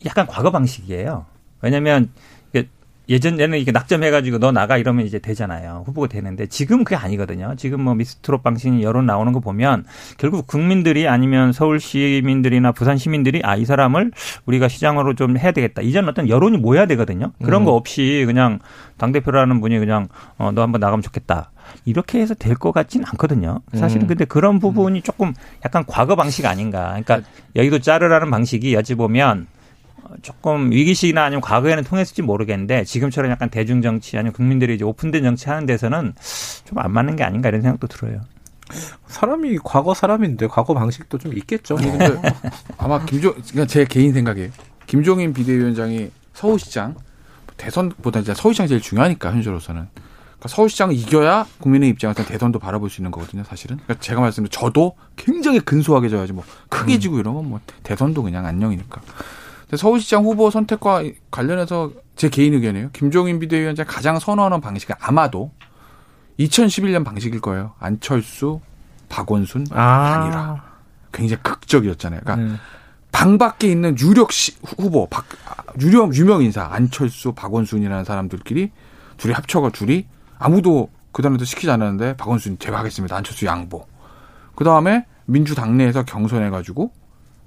약간 0.06 0.26
과거 0.26 0.50
방식이에요. 0.50 1.26
왜냐면 1.60 2.10
이게 2.10 2.10
예전에는 3.12 3.58
이게 3.58 3.70
낙점해가지고 3.72 4.38
너 4.38 4.50
나가 4.52 4.76
이러면 4.78 5.06
이제 5.06 5.18
되잖아요. 5.18 5.84
후보가 5.86 6.08
되는데 6.08 6.46
지금 6.46 6.82
그게 6.82 6.96
아니거든요. 6.96 7.54
지금 7.56 7.82
뭐 7.82 7.94
미스트롯 7.94 8.42
방식 8.42 8.80
여론 8.82 9.06
나오는 9.06 9.32
거 9.32 9.40
보면 9.40 9.84
결국 10.18 10.46
국민들이 10.46 11.06
아니면 11.06 11.52
서울 11.52 11.78
시민들이나 11.78 12.72
부산 12.72 12.96
시민들이 12.96 13.40
아 13.44 13.52
이 13.62 13.64
사람을 13.64 14.10
우리가 14.46 14.66
시장으로 14.66 15.14
좀 15.14 15.36
해야 15.38 15.52
되겠다. 15.52 15.82
이전 15.82 16.08
어떤 16.08 16.28
여론이 16.28 16.56
모여야 16.58 16.86
되거든요. 16.86 17.32
그런 17.44 17.64
거 17.64 17.72
없이 17.74 18.24
그냥 18.26 18.58
당 18.96 19.12
대표라는 19.12 19.60
분이 19.60 19.78
그냥 19.78 20.08
어, 20.38 20.50
너 20.52 20.62
한번 20.62 20.80
나가면 20.80 21.02
좋겠다. 21.02 21.50
이렇게 21.84 22.18
해서 22.20 22.34
될 22.34 22.56
것 22.56 22.72
같진 22.72 23.04
않거든요. 23.04 23.60
사실은 23.74 24.02
음. 24.04 24.08
근데 24.08 24.24
그런 24.24 24.58
부분이 24.58 25.02
조금 25.02 25.32
약간 25.64 25.84
과거 25.86 26.16
방식 26.16 26.46
아닌가. 26.46 26.98
그러니까 27.04 27.20
여의도 27.56 27.78
자르라는 27.80 28.30
방식이 28.30 28.74
여지 28.74 28.94
보면 28.94 29.46
조금 30.22 30.70
위기시기나 30.70 31.24
아니면 31.24 31.40
과거에는 31.40 31.84
통했을지 31.84 32.22
모르겠는데 32.22 32.84
지금처럼 32.84 33.30
약간 33.30 33.48
대중 33.48 33.80
정치 33.82 34.16
아니면 34.18 34.32
국민들이 34.32 34.74
이제 34.74 34.84
오픈된 34.84 35.22
정치 35.22 35.48
하는 35.48 35.66
데서는 35.66 36.14
좀 36.64 36.78
안 36.78 36.90
맞는 36.92 37.16
게 37.16 37.24
아닌가 37.24 37.48
이런 37.48 37.62
생각도 37.62 37.86
들어요. 37.86 38.20
사람이 39.06 39.58
과거 39.64 39.92
사람인데 39.94 40.46
과거 40.46 40.74
방식도 40.74 41.18
좀 41.18 41.36
있겠죠. 41.36 41.76
근데 41.76 42.20
아마 42.78 43.04
김종, 43.04 43.32
그러니까 43.32 43.66
제 43.66 43.84
개인 43.84 44.12
생각이에요. 44.12 44.50
김종인 44.86 45.32
비대위원장이 45.32 46.10
서울시장, 46.34 46.96
대선보다 47.56 48.20
이제 48.20 48.34
서울시장이 48.34 48.68
제일 48.68 48.80
중요하니까, 48.80 49.30
현재로서는. 49.32 49.86
그러니까 49.94 50.48
서울시장을 50.48 50.94
이겨야 50.94 51.46
국민의 51.60 51.90
입장에서 51.90 52.24
대선도 52.24 52.58
바라볼 52.58 52.90
수 52.90 53.00
있는 53.00 53.10
거거든요, 53.10 53.44
사실은. 53.44 53.76
그러니까 53.76 54.00
제가 54.00 54.20
말씀드린 54.20 54.50
저도 54.50 54.96
굉장히 55.16 55.60
근소하게 55.60 56.08
져야지, 56.08 56.32
뭐, 56.32 56.44
크게 56.68 56.98
지고 56.98 57.18
이러면 57.18 57.48
뭐, 57.48 57.60
대선도 57.82 58.22
그냥 58.22 58.46
안녕이니까. 58.46 59.00
서울시장 59.76 60.24
후보 60.24 60.50
선택과 60.50 61.02
관련해서 61.30 61.92
제 62.16 62.28
개인 62.28 62.54
의견이에요. 62.54 62.90
김종인 62.92 63.38
비대위원장이 63.38 63.86
가장 63.86 64.18
선호하는 64.18 64.60
방식은 64.60 64.94
아마도 65.00 65.50
2011년 66.38 67.04
방식일 67.04 67.40
거예요. 67.40 67.72
안철수, 67.78 68.60
박원순, 69.08 69.64
단일화. 69.64 70.62
굉장히 71.12 71.42
극적이었잖아요. 71.42 72.20
그러니까 72.22 72.46
음. 72.46 72.58
방 73.12 73.38
밖에 73.38 73.68
있는 73.68 73.96
유력 73.98 74.32
시, 74.32 74.56
후보, 74.64 75.06
박, 75.06 75.26
유력 75.80 76.14
유명 76.16 76.42
인사 76.42 76.64
안철수, 76.64 77.32
박원순이라는 77.32 78.04
사람들끼리 78.04 78.70
둘이 79.18 79.34
합쳐가 79.34 79.70
둘이 79.70 80.06
아무도 80.38 80.90
그 81.12 81.22
다음에도 81.22 81.44
시키지 81.44 81.70
않았는데 81.70 82.16
박원순 82.16 82.58
제가 82.58 82.78
하겠습니다. 82.78 83.16
안철수 83.16 83.44
양보. 83.46 83.86
그 84.54 84.64
다음에 84.64 85.06
민주당 85.26 85.76
내에서 85.76 86.04
경선해가지고 86.04 86.90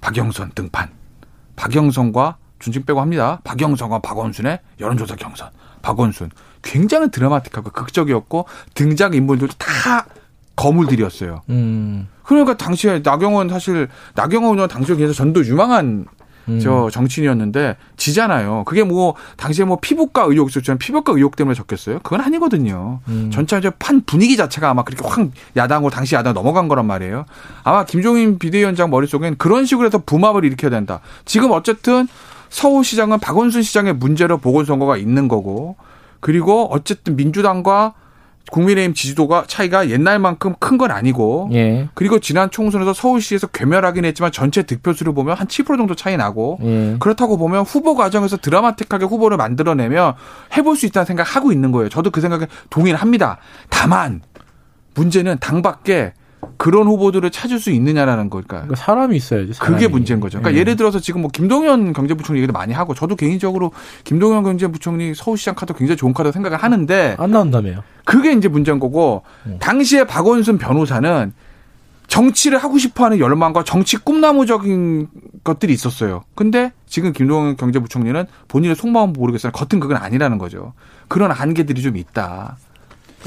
박영선 0.00 0.52
등판. 0.54 0.90
박영선과 1.56 2.36
준칙 2.58 2.86
빼고 2.86 3.00
합니다. 3.00 3.40
박영선과 3.44 3.98
박원순의 4.00 4.60
여론조사 4.80 5.16
경선. 5.16 5.50
박원순 5.82 6.30
굉장히 6.62 7.10
드라마틱하고 7.10 7.70
극적이었고 7.70 8.46
등장 8.74 9.14
인물들도 9.14 9.54
다 9.58 10.06
거물들이었어요. 10.56 11.42
음. 11.50 12.08
그러니까 12.22 12.56
당시에 12.56 13.02
나경원 13.04 13.48
사실 13.48 13.88
나경원 14.14 14.54
의원 14.54 14.68
당시에 14.68 14.96
계속 14.96 15.12
전도 15.12 15.44
유망한 15.44 16.06
음. 16.48 16.60
저 16.60 16.88
정치인이었는데 16.90 17.76
지잖아요. 17.96 18.64
그게 18.64 18.84
뭐 18.84 19.14
당시에 19.36 19.64
뭐 19.64 19.78
피부과 19.80 20.22
의혹 20.22 20.48
있었지만 20.48 20.78
피부과 20.78 21.12
의혹 21.12 21.36
때문에 21.36 21.54
적겠어요? 21.54 22.00
그건 22.02 22.20
아니거든요. 22.20 23.00
음. 23.08 23.30
전체적 23.32 23.78
판 23.78 24.02
분위기 24.04 24.36
자체가 24.36 24.70
아마 24.70 24.82
그렇게 24.82 25.06
확 25.06 25.28
야당으로 25.56 25.90
당시 25.90 26.14
야당 26.14 26.34
넘어간 26.34 26.68
거란 26.68 26.86
말이에요. 26.86 27.26
아마 27.64 27.84
김종인 27.84 28.38
비대위원장 28.38 28.90
머릿속엔 28.90 29.36
그런 29.38 29.66
식으로 29.66 29.86
해서 29.86 29.98
붐압을 29.98 30.44
일으켜야 30.44 30.70
된다. 30.70 31.00
지금 31.24 31.50
어쨌든 31.50 32.08
서울시장은 32.48 33.18
박원순 33.18 33.62
시장의 33.62 33.94
문제로 33.94 34.38
보궐선거가 34.38 34.96
있는 34.96 35.28
거고 35.28 35.76
그리고 36.20 36.68
어쨌든 36.70 37.16
민주당과 37.16 37.94
국민의힘 38.50 38.94
지지도가 38.94 39.44
차이가 39.46 39.90
옛날만큼 39.90 40.54
큰 40.60 40.76
건 40.76 40.90
아니고 40.90 41.48
예. 41.54 41.88
그리고 41.94 42.18
지난 42.18 42.50
총선에서 42.50 42.92
서울시에서 42.92 43.46
괴멸하긴 43.46 44.04
했지만 44.04 44.30
전체 44.30 44.62
득표수를 44.62 45.14
보면 45.14 45.36
한 45.36 45.46
7% 45.46 45.78
정도 45.78 45.94
차이 45.94 46.16
나고 46.16 46.58
예. 46.62 46.96
그렇다고 47.00 47.38
보면 47.38 47.62
후보 47.62 47.94
과정에서 47.94 48.36
드라마틱하게 48.36 49.06
후보를 49.06 49.36
만들어내면 49.38 50.14
해볼 50.56 50.76
수 50.76 50.86
있다는 50.86 51.06
생각하고 51.06 51.50
있는 51.52 51.72
거예요. 51.72 51.88
저도 51.88 52.10
그 52.10 52.20
생각에 52.20 52.46
동의를 52.70 53.00
합니다. 53.00 53.38
다만 53.70 54.20
문제는 54.94 55.38
당 55.40 55.62
밖에 55.62 56.12
그런 56.56 56.86
후보들을 56.86 57.30
찾을 57.30 57.58
수 57.58 57.70
있느냐라는 57.70 58.30
걸까요? 58.30 58.62
그러니까 58.62 58.76
사람이 58.76 59.16
있어야지. 59.16 59.52
사람이. 59.52 59.74
그게 59.74 59.88
문제인 59.88 60.20
거죠. 60.20 60.38
그러니까 60.38 60.56
예. 60.56 60.60
예를 60.60 60.76
들어서 60.76 60.98
지금 61.00 61.22
뭐 61.22 61.30
김동연 61.30 61.92
경제부총리 61.92 62.40
얘기도 62.40 62.52
많이 62.52 62.72
하고 62.72 62.94
저도 62.94 63.16
개인적으로 63.16 63.72
김동연 64.04 64.42
경제부총리 64.42 65.14
서울시장 65.14 65.54
카드 65.54 65.74
굉장히 65.74 65.96
좋은 65.96 66.14
카드 66.14 66.32
생각을 66.32 66.58
하는데 66.58 67.16
안 67.18 67.30
나온다며요. 67.30 67.82
그게 68.04 68.32
이제 68.32 68.48
문제인 68.48 68.78
거고 68.78 69.22
음. 69.46 69.58
당시에 69.60 70.04
박원순 70.04 70.58
변호사는 70.58 71.32
정치를 72.06 72.58
하고 72.58 72.78
싶어하는 72.78 73.18
열망과 73.18 73.64
정치 73.64 73.96
꿈나무적인 73.96 75.08
것들이 75.42 75.72
있었어요. 75.72 76.22
근데 76.34 76.72
지금 76.86 77.12
김동연 77.12 77.56
경제부총리는 77.56 78.24
본인의 78.48 78.76
속마음 78.76 79.12
모르겠어요. 79.12 79.52
겉은 79.52 79.80
그건 79.80 79.96
아니라는 79.96 80.38
거죠. 80.38 80.72
그런 81.08 81.30
한계들이 81.32 81.82
좀 81.82 81.96
있다. 81.96 82.56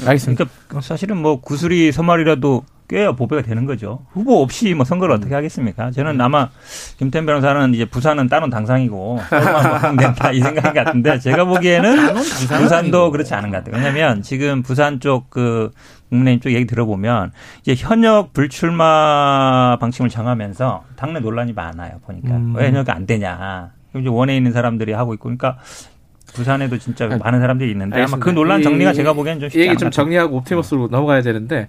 알겠습니다. 0.06 0.46
그러니까 0.68 0.80
사실은 0.80 1.18
뭐 1.18 1.40
구슬이 1.40 1.92
서말이라도 1.92 2.64
꿰야 2.90 3.12
보배가 3.12 3.42
되는 3.42 3.66
거죠. 3.66 4.00
후보 4.10 4.42
없이 4.42 4.74
뭐 4.74 4.84
선거를 4.84 5.14
어떻게 5.14 5.32
하겠습니까? 5.32 5.92
저는 5.92 6.20
아마 6.20 6.48
김태현 6.98 7.24
변호사는 7.24 7.72
이제 7.72 7.84
부산은 7.84 8.26
따놓은 8.28 8.50
당상이고 8.50 9.20
서울만 9.30 9.96
된다 9.96 10.32
이 10.32 10.40
생각 10.40 10.74
같은데 10.74 11.20
제가 11.20 11.44
보기에는 11.44 12.14
부산도 12.14 13.12
그렇지 13.12 13.32
않은 13.34 13.50
것 13.50 13.58
같아요. 13.58 13.76
왜냐하면 13.76 14.22
지금 14.22 14.62
부산 14.62 14.98
쪽 14.98 15.30
그 15.30 15.70
국민의힘 16.08 16.40
쪽 16.40 16.52
얘기 16.52 16.66
들어보면 16.66 17.30
이제 17.62 17.74
현역 17.76 18.32
불출마 18.32 19.76
방침을 19.80 20.08
정하면서 20.10 20.82
당내 20.96 21.20
논란이 21.20 21.52
많아요. 21.52 22.00
보니까 22.04 22.30
음. 22.34 22.54
왜 22.56 22.66
현역이 22.66 22.90
안 22.90 23.06
되냐. 23.06 23.70
이제 23.96 24.08
원에 24.08 24.36
있는 24.36 24.50
사람들이 24.52 24.92
하고 24.92 25.14
있고 25.14 25.24
그러니까 25.24 25.58
부산에도 26.34 26.78
진짜 26.78 27.06
많은 27.06 27.38
사람들이 27.40 27.70
있는데 27.70 27.96
아마 27.98 28.06
그 28.06 28.14
알겠습니다. 28.14 28.32
논란 28.34 28.62
정리가 28.62 28.90
이- 28.90 28.94
제가 28.94 29.12
보기에는 29.12 29.40
좀 29.40 29.48
쉽지 29.50 29.60
얘기 29.68 29.76
좀 29.76 29.86
것. 29.86 29.92
정리하고 29.92 30.36
옵티머스로 30.38 30.88
넘어가야 30.90 31.22
되는데 31.22 31.68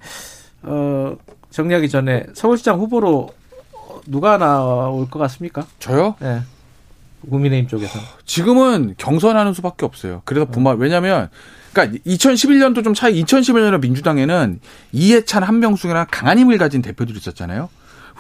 어, 0.64 1.16
정리하기 1.50 1.90
전에 1.90 2.26
서울시장 2.34 2.80
후보로 2.80 3.30
누가 4.08 4.38
나올 4.38 5.10
것 5.10 5.20
같습니까? 5.20 5.66
저요? 5.80 6.16
예. 6.22 6.42
국민의힘 7.30 7.68
쪽에서. 7.68 8.00
지금은 8.26 8.96
경선하는 8.98 9.54
수밖에 9.54 9.86
없어요. 9.86 10.22
그래서 10.26 10.46
부마 10.46 10.72
왜냐하면 10.72 11.30
그러니까 11.72 12.00
2011년도 12.06 12.84
좀 12.84 12.94
차이 12.94 13.22
2011년에 13.24 13.80
민주당에는 13.80 14.60
이해찬 14.92 15.44
한명숙이나 15.44 16.06
강한 16.06 16.40
힘을 16.40 16.58
가진 16.58 16.82
대표들이 16.82 17.18
있었잖아요. 17.18 17.70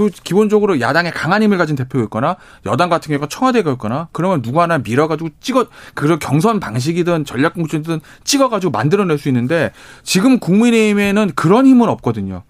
그리고 0.01 0.15
기본적으로 0.23 0.79
야당에 0.79 1.11
강한 1.11 1.43
힘을 1.43 1.57
가진 1.57 1.75
대표가 1.75 2.03
있거나 2.05 2.37
여당 2.65 2.89
같은 2.89 3.09
경우가 3.09 3.27
청와대가 3.27 3.71
있거나 3.73 4.07
그러면 4.11 4.41
누구 4.41 4.61
하나 4.61 4.79
밀어가지고 4.79 5.29
찍어 5.39 5.67
그런 5.93 6.17
경선 6.17 6.59
방식이든 6.59 7.25
전략 7.25 7.53
공천이든 7.53 8.01
찍어가지고 8.23 8.71
만들어낼 8.71 9.17
수 9.17 9.29
있는데 9.29 9.71
지금 10.03 10.39
국민의힘에는 10.39 11.33
그런 11.35 11.67
힘은 11.67 11.87
없거든요. 11.89 12.43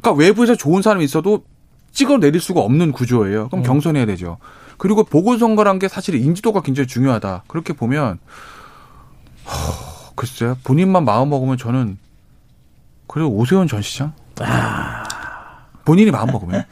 그러니까 0.00 0.20
외부에서 0.20 0.56
좋은 0.56 0.82
사람이 0.82 1.04
있어도 1.04 1.44
찍어내릴 1.92 2.40
수가 2.40 2.60
없는 2.60 2.92
구조예요. 2.92 3.48
그럼 3.48 3.62
경선해야 3.62 4.06
되죠. 4.06 4.38
그리고 4.76 5.04
보궐선거란 5.04 5.78
게 5.78 5.88
사실 5.88 6.16
인지도가 6.16 6.60
굉장히 6.60 6.86
중요하다. 6.86 7.44
그렇게 7.46 7.72
보면 7.72 8.18
허, 9.46 10.12
글쎄요. 10.14 10.56
본인만 10.64 11.04
마음 11.04 11.30
먹으면 11.30 11.56
저는 11.56 11.98
그래도 13.06 13.30
오세훈 13.30 13.68
전 13.68 13.80
시장? 13.80 14.12
본인이 15.86 16.10
마음 16.10 16.26
먹으면. 16.30 16.64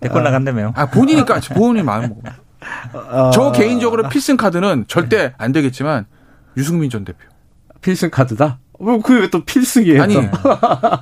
댓글 0.00 0.22
나간다며요. 0.22 0.72
아, 0.76 0.86
본인이니까 0.86 1.40
본인이 1.54 1.82
마음 1.84 2.02
먹으면. 2.10 2.32
어. 2.92 3.30
저 3.32 3.50
개인적으로 3.50 4.08
필승 4.08 4.36
카드는 4.36 4.84
절대 4.86 5.34
안 5.38 5.50
되겠지만 5.52 6.06
유승민 6.56 6.90
전 6.90 7.04
대표. 7.04 7.18
필승 7.80 8.10
카드다. 8.10 8.58
뭐 8.78 9.00
그게 9.00 9.20
왜 9.20 9.28
또 9.30 9.42
필승이에요? 9.44 10.02
아니, 10.02 10.14
또? 10.14 10.20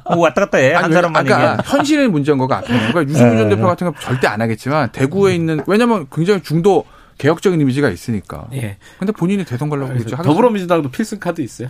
어, 0.04 0.16
왔다 0.16 0.42
갔다 0.42 0.58
해. 0.58 0.72
한 0.74 0.84
아니, 0.84 0.94
사람만 0.94 1.26
아까 1.26 1.34
얘기해. 1.40 1.56
현실의 1.64 2.08
문제인 2.08 2.38
거가 2.38 2.58
앞에는. 2.58 2.92
그러니까 2.92 3.12
유승민 3.12 3.38
전 3.38 3.48
네. 3.48 3.56
대표 3.56 3.66
같은 3.66 3.86
건 3.86 3.94
절대 4.00 4.28
안 4.28 4.40
하겠지만 4.40 4.90
대구에 4.92 5.34
있는 5.34 5.60
왜냐면 5.66 6.06
굉장히 6.12 6.40
중도 6.42 6.84
개혁적인 7.18 7.60
이미지가 7.60 7.88
있으니까. 7.90 8.46
예. 8.54 8.76
근데 8.98 9.12
본인이 9.12 9.44
대선 9.44 9.68
가려고 9.68 9.92
그러죠. 9.92 10.16
더불어민주당도 10.16 10.90
필승 10.90 11.18
카드 11.20 11.40
있어요. 11.40 11.68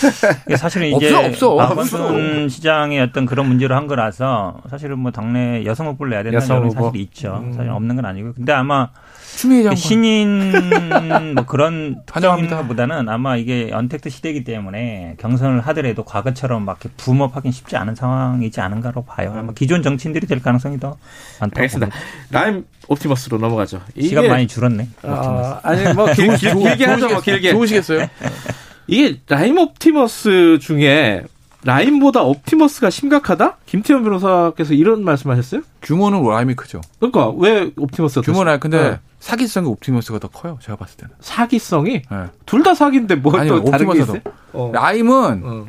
이게 0.46 0.56
사실은 0.56 0.88
이제 0.88 1.12
없어, 1.14 1.54
없어. 1.54 1.56
박원순 1.56 2.48
시장의 2.48 3.00
어떤 3.00 3.26
그런 3.26 3.46
문제로 3.48 3.74
한 3.76 3.86
거라서 3.86 4.60
사실은 4.70 4.98
뭐 4.98 5.10
당내 5.10 5.64
여성 5.64 5.88
후보를 5.88 6.10
내야 6.10 6.22
된다는 6.22 6.42
여성 6.42 6.64
후보. 6.64 6.84
사실 6.86 7.00
있죠. 7.02 7.40
음. 7.44 7.52
사실 7.52 7.70
없는 7.70 7.96
건 7.96 8.04
아니고. 8.06 8.32
근데 8.34 8.52
아마. 8.52 8.90
신인 9.74 10.52
뭐 11.34 11.44
그런. 11.46 11.96
특정보다는 12.06 13.08
아마 13.08 13.36
이게 13.36 13.70
언택트 13.72 14.08
시대이기 14.08 14.44
때문에 14.44 15.16
경선을 15.18 15.60
하더라도 15.62 16.04
과거처럼 16.04 16.64
막 16.64 16.78
이렇게 16.80 16.94
붐업하긴 16.96 17.50
쉽지 17.50 17.76
않은 17.76 17.96
상황이지 17.96 18.60
않은가로 18.60 19.04
봐요. 19.04 19.34
아마 19.36 19.52
기존 19.52 19.82
정치인들이 19.82 20.26
될 20.28 20.40
가능성이 20.40 20.78
더 20.78 20.96
많다고 21.40 21.60
알겠습니다. 21.60 21.92
라임 22.30 22.64
옵티머스로 22.88 23.38
넘어가죠. 23.38 23.80
시간 24.00 24.28
많이 24.28 24.46
줄었네. 24.46 24.83
아, 25.02 25.60
아니 25.62 25.92
뭐 25.94 26.06
길, 26.14 26.34
길, 26.36 26.54
길게 26.54 26.84
하죠 26.86 27.08
뭐 27.08 27.20
길게. 27.20 27.50
좋으시겠어요? 27.52 28.06
이게 28.86 29.20
라임 29.28 29.58
옵티머스 29.58 30.58
중에 30.60 31.24
라임보다 31.64 32.22
옵티머스가 32.22 32.90
심각하다? 32.90 33.56
김태현 33.64 34.04
변호사께서 34.04 34.74
이런 34.74 35.02
말씀하셨어요? 35.02 35.62
규모는 35.80 36.22
라임이 36.22 36.54
크죠. 36.56 36.82
그러니까 36.98 37.30
왜 37.30 37.70
옵티머스가 37.78 38.20
더 38.20 38.30
규모는 38.32 38.60
근데 38.60 38.90
네. 38.90 38.98
사기성이 39.18 39.66
옵티머스가 39.68 40.18
더 40.18 40.28
커요. 40.28 40.58
제가 40.60 40.76
봤을 40.76 40.98
때는. 40.98 41.14
사기성이 41.20 42.02
네. 42.02 42.16
둘 42.44 42.62
다 42.62 42.74
사기인데 42.74 43.14
뭐 43.14 43.34
아니, 43.38 43.48
또 43.48 43.64
다른 43.64 43.90
게. 43.90 44.00
있어요? 44.00 44.20
어. 44.52 44.70
라임은 44.74 45.42
어. 45.44 45.66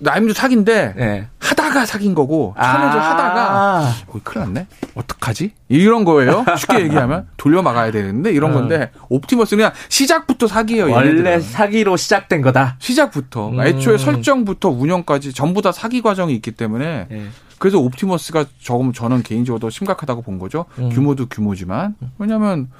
라임도 0.00 0.32
사기인데 0.32 0.94
네. 0.96 1.28
하다가 1.40 1.84
사긴 1.86 2.14
거고 2.14 2.54
천연을 2.56 3.02
하다가 3.02 3.50
아. 3.50 3.94
어, 4.06 4.20
큰일 4.22 4.46
났네. 4.46 4.66
어떡하지? 4.94 5.52
이런 5.68 6.04
거예요. 6.04 6.44
쉽게 6.56 6.80
얘기하면 6.82 7.26
돌려 7.36 7.62
막아야 7.62 7.90
되는데 7.90 8.30
이런 8.32 8.52
어. 8.52 8.54
건데 8.54 8.90
옵티머스는 9.08 9.58
그냥 9.58 9.72
시작부터 9.88 10.46
사기예요. 10.46 10.90
원래 10.92 11.08
얘네들은. 11.10 11.40
사기로 11.40 11.96
시작된 11.96 12.42
거다. 12.42 12.76
시작부터 12.78 13.48
음. 13.50 13.60
애초에 13.60 13.98
설정부터 13.98 14.68
운영까지 14.68 15.32
전부 15.32 15.62
다 15.62 15.72
사기 15.72 16.00
과정이 16.00 16.32
있기 16.34 16.52
때문에 16.52 17.08
예. 17.10 17.26
그래서 17.58 17.78
옵티머스가 17.80 18.44
조금 18.60 18.92
저는 18.92 19.24
개인적으로 19.24 19.58
더 19.58 19.68
심각하다고 19.70 20.22
본 20.22 20.38
거죠. 20.38 20.66
음. 20.78 20.90
규모도 20.90 21.26
규모지만 21.26 21.96
왜냐하면 22.18 22.70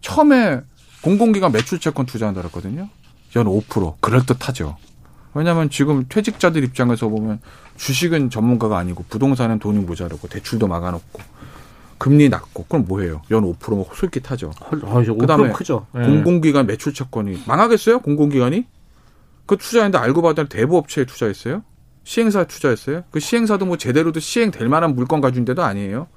처음에 0.00 0.60
공공기관 1.02 1.52
매출 1.52 1.78
채권 1.78 2.06
투자한다 2.06 2.40
그랬거든요. 2.40 2.88
연 3.36 3.46
5% 3.46 3.96
그럴 4.00 4.24
듯하죠. 4.24 4.76
왜냐하면 5.34 5.70
지금 5.70 6.04
퇴직자들 6.08 6.62
입장에서 6.64 7.08
보면 7.08 7.40
주식은 7.76 8.30
전문가가 8.30 8.78
아니고 8.78 9.04
부동산은 9.08 9.58
돈이 9.58 9.80
모자르고 9.80 10.28
대출도 10.28 10.68
막아놓고 10.68 11.22
금리 11.98 12.28
낮고 12.28 12.66
그럼 12.68 12.84
뭐해요? 12.86 13.22
연 13.30 13.44
5%면 13.44 13.84
솔깃하죠. 13.94 14.52
어, 14.84 15.02
이제 15.02 15.12
그다음에 15.12 15.50
5% 15.50 15.52
크죠. 15.54 15.86
예. 15.96 16.00
공공기관 16.00 16.66
매출 16.66 16.92
채권이 16.92 17.42
망하겠어요? 17.46 18.00
공공기관이? 18.00 18.66
그 19.46 19.56
투자했는데 19.56 19.98
알고 19.98 20.22
봤더니 20.22 20.48
대부업체에 20.48 21.04
투자했어요? 21.04 21.62
시행사에 22.04 22.46
투자했어요? 22.46 23.04
그 23.10 23.20
시행사도 23.20 23.66
뭐 23.66 23.76
제대로도 23.76 24.20
시행될 24.20 24.68
만한 24.68 24.94
물건 24.94 25.20
가진 25.20 25.44
데도 25.44 25.62
아니에요. 25.62 26.08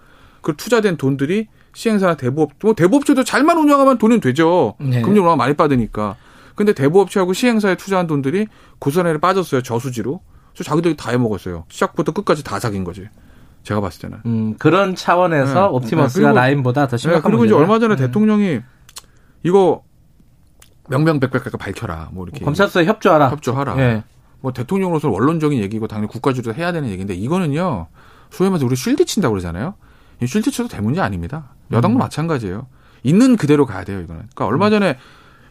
그 0.42 0.56
투자된 0.56 0.98
돈들이 0.98 1.48
시행사나 1.74 2.16
대부업, 2.16 2.52
뭐 2.62 2.74
대부업체도 2.74 3.24
잘만 3.24 3.58
운영하면 3.58 3.98
돈은 3.98 4.20
되죠. 4.20 4.76
네. 4.80 5.02
금리 5.02 5.20
얼마 5.20 5.36
많이 5.36 5.54
받으니까. 5.54 6.16
근데 6.58 6.74
대부업체하고 6.74 7.34
시행사에 7.34 7.76
투자한 7.76 8.08
돈들이 8.08 8.48
고선에 8.80 9.16
빠졌어요. 9.20 9.62
저수지로. 9.62 10.22
저 10.56 10.64
자기들이 10.64 10.98
다 10.98 11.12
해먹었어요. 11.12 11.66
시작부터 11.70 12.12
끝까지 12.14 12.44
다 12.44 12.60
사귄 12.60 12.84
거지. 12.84 13.08
제가 13.62 13.80
봤을 13.80 14.02
때는. 14.02 14.18
음, 14.26 14.56
그런 14.58 14.96
차원에서 14.96 15.54
네. 15.54 15.68
옵티머스가 15.68 16.30
네, 16.30 16.34
라임보다 16.34 16.88
더 16.88 16.98
네, 16.98 17.02
심각한 17.02 17.30
그리고 17.30 17.46
이제. 17.46 17.54
얼마 17.54 17.78
전에 17.78 17.94
음. 17.94 17.98
대통령이 17.98 18.62
이거 19.44 19.84
명명백백하게 20.90 21.58
밝혀라. 21.58 22.10
뭐 22.12 22.26
이렇게. 22.26 22.44
검찰서에 22.44 22.86
협조하라. 22.86 23.30
협조하라. 23.30 23.78
예. 23.78 24.04
뭐 24.40 24.52
대통령으로서 24.52 25.10
원론적인 25.12 25.60
얘기고 25.60 25.88
당연히 25.88 26.08
국가주도 26.08 26.56
해야 26.56 26.72
되는 26.72 26.90
얘기인데 26.90 27.14
이거는요. 27.14 27.88
소위 28.32 28.50
말해서 28.50 28.66
우리 28.66 28.76
쉴드 28.76 29.06
친다고 29.06 29.34
그러잖아요. 29.34 29.76
이 30.24 30.26
쉴드 30.26 30.50
쳐도 30.50 30.70
될 30.70 30.82
문제 30.82 31.02
아닙니다. 31.02 31.54
여당도 31.72 31.98
음. 31.98 32.00
마찬가지예요. 32.00 32.66
있는 33.04 33.38
그대로 33.38 33.68
가야 33.68 33.84
돼요, 33.84 34.00
이거는. 34.00 34.24
그러니까 34.34 34.46
얼마 34.48 34.72
전에 34.72 34.98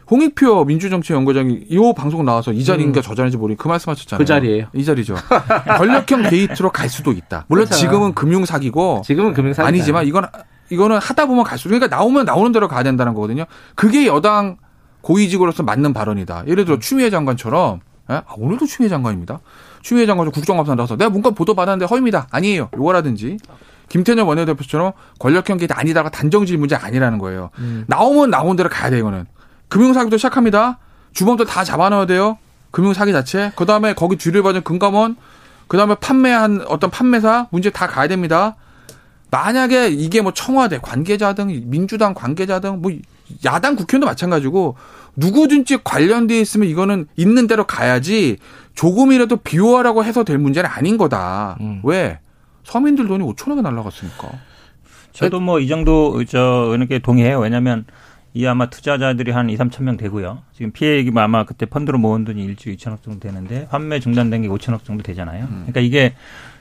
홍익표 0.09 0.65
민주정치연구장이 0.65 1.65
이 1.69 1.93
방송 1.95 2.23
나와서 2.25 2.53
이 2.53 2.63
자리인가 2.63 3.01
저 3.01 3.13
자리인지 3.13 3.37
모르겠 3.37 3.57
그 3.57 3.67
말씀 3.67 3.89
하셨잖아요. 3.91 4.19
그 4.19 4.25
자리예요. 4.25 4.67
이 4.73 4.85
자리죠. 4.85 5.15
권력형 5.77 6.29
게이트로 6.29 6.71
갈 6.71 6.89
수도 6.89 7.11
있다. 7.11 7.45
물론 7.47 7.65
그렇죠. 7.65 7.81
지금은 7.81 8.13
금융 8.13 8.45
사기고 8.45 9.01
지금은 9.05 9.33
금융 9.33 9.53
사기 9.53 9.67
아니지만 9.67 10.07
이건 10.07 10.27
이거는 10.69 10.97
하다 10.97 11.25
보면 11.25 11.43
갈수록 11.43 11.73
그러니까 11.73 11.95
나오면 11.95 12.25
나오는 12.25 12.51
대로 12.51 12.67
가야 12.67 12.83
된다는 12.83 13.13
거거든요. 13.13 13.45
그게 13.75 14.05
여당 14.07 14.57
고위직으로서 15.01 15.63
맞는 15.63 15.93
발언이다. 15.93 16.43
예를 16.47 16.65
들어 16.65 16.79
추미애 16.79 17.09
장관처럼 17.09 17.81
예? 18.09 18.15
아, 18.15 18.23
오늘도 18.37 18.65
추미애 18.65 18.89
장관입니다. 18.89 19.39
추미애 19.81 20.05
장관 20.05 20.29
국정감사 20.31 20.75
나와서 20.75 20.95
내가 20.95 21.09
문건 21.09 21.33
보도 21.35 21.53
받았는데 21.53 21.85
허위입니다. 21.85 22.27
아니에요. 22.31 22.69
요거라든지 22.75 23.37
김태년 23.89 24.25
원내대표처럼 24.25 24.93
권력형 25.19 25.57
게 25.57 25.67
아니다가 25.69 26.09
단정질 26.09 26.57
문제 26.57 26.75
아니라는 26.75 27.19
거예요. 27.19 27.51
음. 27.59 27.85
나오면 27.87 28.29
나온 28.29 28.55
대로 28.55 28.69
가야 28.69 28.89
돼 28.89 28.99
이거는. 28.99 29.25
금융사기도 29.69 30.17
시작합니다. 30.17 30.79
주범도 31.13 31.45
다 31.45 31.63
잡아넣어야 31.63 32.05
돼요. 32.05 32.37
금융사기 32.71 33.11
자체. 33.11 33.51
그 33.55 33.65
다음에 33.65 33.93
거기 33.93 34.15
뒤를 34.17 34.43
봐준 34.43 34.61
금감원. 34.63 35.15
그 35.67 35.77
다음에 35.77 35.95
판매한 35.95 36.63
어떤 36.67 36.89
판매사 36.89 37.47
문제 37.51 37.69
다 37.69 37.87
가야 37.87 38.07
됩니다. 38.07 38.55
만약에 39.31 39.89
이게 39.89 40.21
뭐 40.21 40.31
청와대 40.33 40.79
관계자 40.81 41.33
등 41.33 41.47
민주당 41.65 42.13
관계자 42.13 42.59
등 42.59 42.81
뭐 42.81 42.91
야당 43.43 43.75
국회의원도 43.75 44.05
마찬가지고 44.07 44.77
누구든지 45.17 45.79
관련돼 45.83 46.39
있으면 46.39 46.69
이거는 46.69 47.07
있는 47.17 47.47
대로 47.47 47.65
가야지 47.67 48.37
조금이라도 48.75 49.37
비호하라고 49.37 50.05
해서 50.05 50.23
될 50.23 50.37
문제는 50.37 50.69
아닌 50.69 50.97
거다. 50.97 51.57
음. 51.59 51.81
왜? 51.83 52.19
서민들 52.63 53.07
돈이 53.07 53.25
5천억이 53.25 53.61
날라갔으니까. 53.61 54.29
저도 55.11 55.41
뭐 55.41 55.59
이 55.59 55.67
정도 55.67 56.23
저 56.23 56.67
의견에 56.71 56.99
동의해요. 56.99 57.39
왜냐하면 57.39 57.83
이 58.37 58.45
아마 58.45 58.69
투자자들이 58.69 59.31
한 59.31 59.49
2, 59.49 59.57
3천 59.57 59.81
명 59.81 59.97
되고요. 59.97 60.43
지금 60.53 60.71
피해액이 60.71 61.09
뭐 61.09 61.23
아마 61.23 61.43
그때 61.43 61.65
펀드로 61.65 61.97
모은 61.97 62.23
돈이 62.23 62.45
1조 62.53 62.77
2천억 62.77 63.01
정도 63.01 63.19
되는데 63.19 63.67
판매 63.69 63.99
중단된 63.99 64.43
게 64.43 64.47
5천억 64.47 64.83
정도 64.83 65.01
되잖아요. 65.01 65.47
그러니까 65.47 65.81
이게 65.81 66.13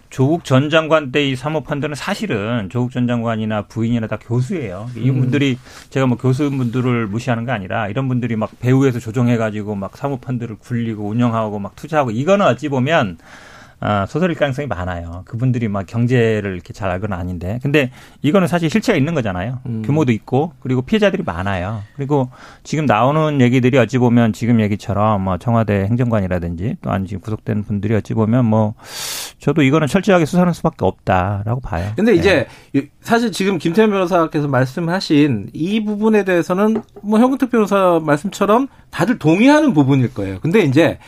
조국 0.09 0.45
전 0.45 0.71
장관 0.71 1.13
때 1.13 1.29
이 1.29 1.37
사모펀드는 1.37 1.95
사실은 1.95 2.71
조국 2.71 2.93
전 2.93 3.07
장관이나 3.07 3.63
부인이나 3.67 4.07
다 4.07 4.17
교수예요. 4.19 4.89
이분들이 4.97 5.59
제가 5.91 6.07
뭐 6.07 6.17
교수분들을 6.17 7.09
무시하는 7.09 7.45
게 7.45 7.51
아니라 7.51 7.89
이런 7.89 8.09
분들이 8.09 8.37
막 8.37 8.51
배후에서 8.59 8.99
조정해가지고 8.99 9.75
막 9.75 9.99
사모펀드를 9.99 10.57
굴리고 10.57 11.07
운영하고 11.07 11.59
막 11.59 11.77
투자하고 11.77 12.11
이거는 12.11 12.47
어찌 12.47 12.71
보면 12.71 13.19
아, 13.79 14.07
소설일 14.07 14.37
가능성이 14.37 14.67
많아요. 14.67 15.23
그분들이 15.27 15.69
막 15.69 15.87
경제를 15.87 16.55
이렇게 16.55 16.73
잘 16.73 16.91
알거나 16.91 17.17
아닌데. 17.17 17.59
근데 17.63 17.91
이거는 18.23 18.49
사실 18.49 18.71
실체가 18.71 18.97
있는 18.97 19.15
거잖아요. 19.15 19.61
음. 19.67 19.83
규모도 19.85 20.13
있고, 20.13 20.53
그리고 20.61 20.83
피해자들이 20.83 21.23
많아요. 21.25 21.83
그리고 21.95 22.31
지금 22.63 22.87
나오는 22.87 23.41
얘기들이 23.41 23.77
어찌 23.79 23.99
보면 23.99 24.33
지금 24.33 24.61
얘기처럼 24.61 25.23
뭐 25.23 25.37
청와대 25.37 25.85
행정관이라든지 25.85 26.77
또 26.81 26.91
아니 26.91 27.07
지금 27.07 27.21
구속된 27.21 27.65
분들이 27.65 27.95
어찌 27.95 28.15
보면 28.15 28.47
뭐 28.47 28.75
저도 29.39 29.63
이거는 29.63 29.87
철저하게 29.87 30.25
수사하는 30.25 30.55
수밖에 30.55 30.79
없다라고 30.85 31.61
봐요. 31.61 31.93
근데 31.97 32.13
네. 32.13 32.19
이제 32.19 32.47
사실 33.03 33.31
지금 33.31 33.59
김태현 33.59 33.91
변호사께서 33.91 34.49
말씀하신 34.49 35.51
이 35.53 35.85
부분에 35.85 36.25
대해서는 36.25 36.83
뭐 37.03 37.21
현근택 37.21 37.51
변호사 37.51 38.01
말씀처럼 38.03 38.69
다들 38.91 39.19
동의하는 39.19 39.75
부분일 39.75 40.15
거예요. 40.15 40.41
근데 40.41 40.61
이제 40.61 40.99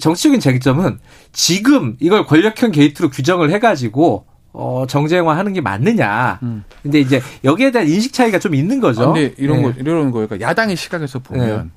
정치적인 0.00 0.40
쟁점은 0.40 0.98
지금 1.32 1.96
이걸 2.00 2.26
권력형 2.26 2.72
게이트로 2.72 3.10
규정을 3.10 3.50
해가지고 3.52 4.26
어 4.52 4.86
정쟁화하는 4.88 5.52
게 5.52 5.60
맞느냐. 5.60 6.40
음. 6.42 6.64
근데 6.82 6.98
이제 6.98 7.20
여기에 7.44 7.70
대한 7.72 7.88
인식 7.88 8.12
차이가 8.12 8.38
좀 8.38 8.54
있는 8.54 8.80
거죠. 8.80 9.02
아, 9.02 9.06
근데 9.12 9.34
이런 9.38 9.58
네. 9.58 9.62
거 9.62 9.70
이런 9.78 10.10
거예요. 10.10 10.26
그러니까 10.28 10.40
야당의 10.40 10.76
시각에서 10.76 11.18
보면 11.18 11.64
네. 11.64 11.70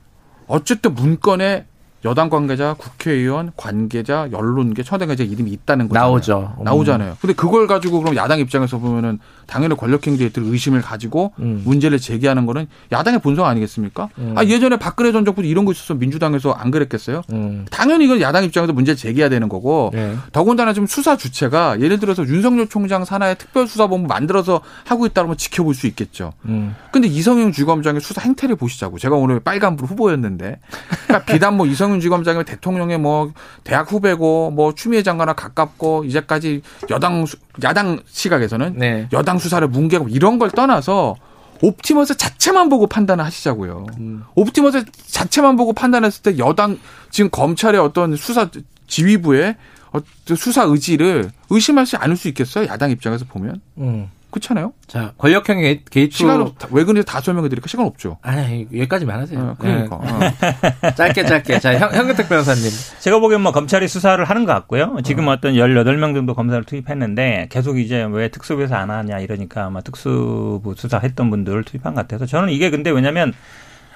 어쨌든 0.48 0.96
문건에 0.96 1.66
여당 2.06 2.30
관계자, 2.30 2.76
국회의원, 2.78 3.52
관계자, 3.58 4.30
언론계, 4.34 4.84
청와대 4.84 5.06
관계자 5.06 5.30
이름이 5.30 5.52
있다는 5.52 5.90
거잖아요. 5.90 6.10
나오죠. 6.12 6.56
음. 6.60 6.64
나오잖아요. 6.64 7.18
근데 7.20 7.34
그걸 7.34 7.68
가지고 7.68 8.00
그럼 8.00 8.16
야당 8.16 8.40
입장에서 8.40 8.78
보면은 8.78 9.20
당연히 9.48 9.76
권력행제들 9.76 10.44
의심을 10.44 10.82
가지고 10.82 11.34
음. 11.40 11.64
문제를 11.66 12.00
제기하는 12.00 12.46
거는 12.46 12.68
야당의 12.92 13.20
본성 13.20 13.46
아니겠습니까? 13.46 14.10
음. 14.18 14.36
아 14.38 14.46
예전에 14.46 14.78
박근혜 14.78 15.12
전 15.12 15.26
정부 15.26 15.44
이런 15.44 15.66
거 15.66 15.72
있었으면 15.72 16.00
민주당에서 16.00 16.52
안 16.52 16.72
그랬겠어요? 16.72 17.24
음. 17.34 17.66
당연히 17.70 18.06
이건 18.06 18.22
야당 18.22 18.44
입장에서 18.44 18.72
문제를 18.72 18.96
제기해야 18.96 19.30
되는 19.30 19.50
거고 19.50 19.90
네. 19.94 20.16
더군다나 20.32 20.74
지금 20.74 20.88
수사 20.88 21.18
주체가 21.18 21.82
예를 21.82 22.00
들어서 22.00 22.26
윤석열 22.26 22.68
총장 22.68 23.04
산하의 23.04 23.38
특별수사본부 23.38 24.08
만들어서 24.08 24.62
하고 24.86 25.06
있다면 25.06 25.36
지켜볼 25.38 25.74
수 25.74 25.88
있겠죠. 25.88 26.34
음. 26.46 26.76
근데 26.92 27.08
이성윤 27.08 27.52
주검장의 27.52 28.02
수사 28.02 28.22
행태를 28.22 28.56
보시자고. 28.56 29.00
제가 29.00 29.16
오늘 29.16 29.40
빨간불 29.40 29.88
후보였는데. 29.88 30.60
그러니까 31.08 31.32
비단 31.32 31.58
뭐 31.58 31.66
이성윤 31.66 32.00
지검장이 32.00 32.44
대통령의 32.46 32.98
뭐 32.98 33.32
대학 33.64 33.92
후배고 33.92 34.52
뭐 34.52 34.74
추미애 34.74 35.04
장관과 35.04 35.34
가깝고 35.34 36.04
이제까지 36.06 36.62
여당 36.90 37.26
수- 37.26 37.38
야당 37.64 38.00
시각에서는 38.08 38.74
네. 38.78 39.08
여당 39.14 39.38
수사를 39.38 39.68
뭉개고 39.68 40.08
이런 40.10 40.40
걸 40.40 40.50
떠나서 40.52 41.16
옵티머스 41.62 42.16
자체만 42.16 42.70
보고 42.70 42.88
판단을 42.88 43.26
하시자고요. 43.26 43.86
음. 44.00 44.24
옵티머스 44.36 44.86
자체만 45.08 45.58
보고 45.58 45.74
판단했을 45.74 46.22
때 46.24 46.38
여당 46.38 46.78
지금 47.10 47.30
검찰의 47.30 47.82
어떤 47.82 48.16
수사 48.16 48.50
지휘부의 48.88 49.56
어, 49.92 50.00
수사 50.38 50.64
의지를 50.64 51.32
의심하지 51.50 51.98
않을 51.98 52.16
수 52.16 52.28
있겠어요? 52.30 52.68
야당 52.68 52.92
입장에서 52.92 53.26
보면 53.26 53.60
음. 53.80 54.08
그렇잖아요. 54.32 54.74
자 54.88 55.14
권력형 55.18 55.58
게이- 55.58 55.90
게이트로 55.90 56.10
시간 56.12 56.42
없, 56.42 56.56
왜 56.72 56.84
그런지 56.84 57.06
다 57.06 57.20
설명해 57.22 57.50
드릴까 57.50 57.68
시간 57.68 57.86
없죠. 57.86 58.18
아니 58.22 58.68
여기까지만 58.74 59.20
하세요. 59.20 59.40
어, 59.40 59.56
그러니까. 59.58 59.96
어. 59.96 60.04
네. 60.20 60.94
짧게 60.96 61.26
짧게. 61.26 61.60
자 61.60 61.78
현, 61.78 61.94
현근택 61.94 62.30
변호사님. 62.30 62.64
제가 63.00 63.20
보기엔 63.20 63.42
뭐 63.42 63.52
검찰이 63.52 63.88
수사를 63.88 64.24
하는 64.24 64.46
것 64.46 64.54
같고요. 64.54 64.98
지금 65.04 65.28
어. 65.28 65.40
떤 65.40 65.54
18명 65.54 66.14
정도 66.14 66.34
검사를 66.36 66.64
투입했는데 66.64 67.48
계속 67.50 67.80
이제 67.80 68.04
왜 68.12 68.30
특수부에서 68.30 68.76
안 68.76 68.90
하냐 68.92 69.20
이러니까 69.20 69.66
아마 69.66 69.82
특수부 69.82 70.76
수사했던 70.78 71.30
분들을 71.30 71.64
투입한 71.64 71.94
것 71.96 72.02
같아서 72.02 72.26
저는 72.26 72.50
이게 72.50 72.70
근데 72.70 72.90
왜냐면 72.92 73.34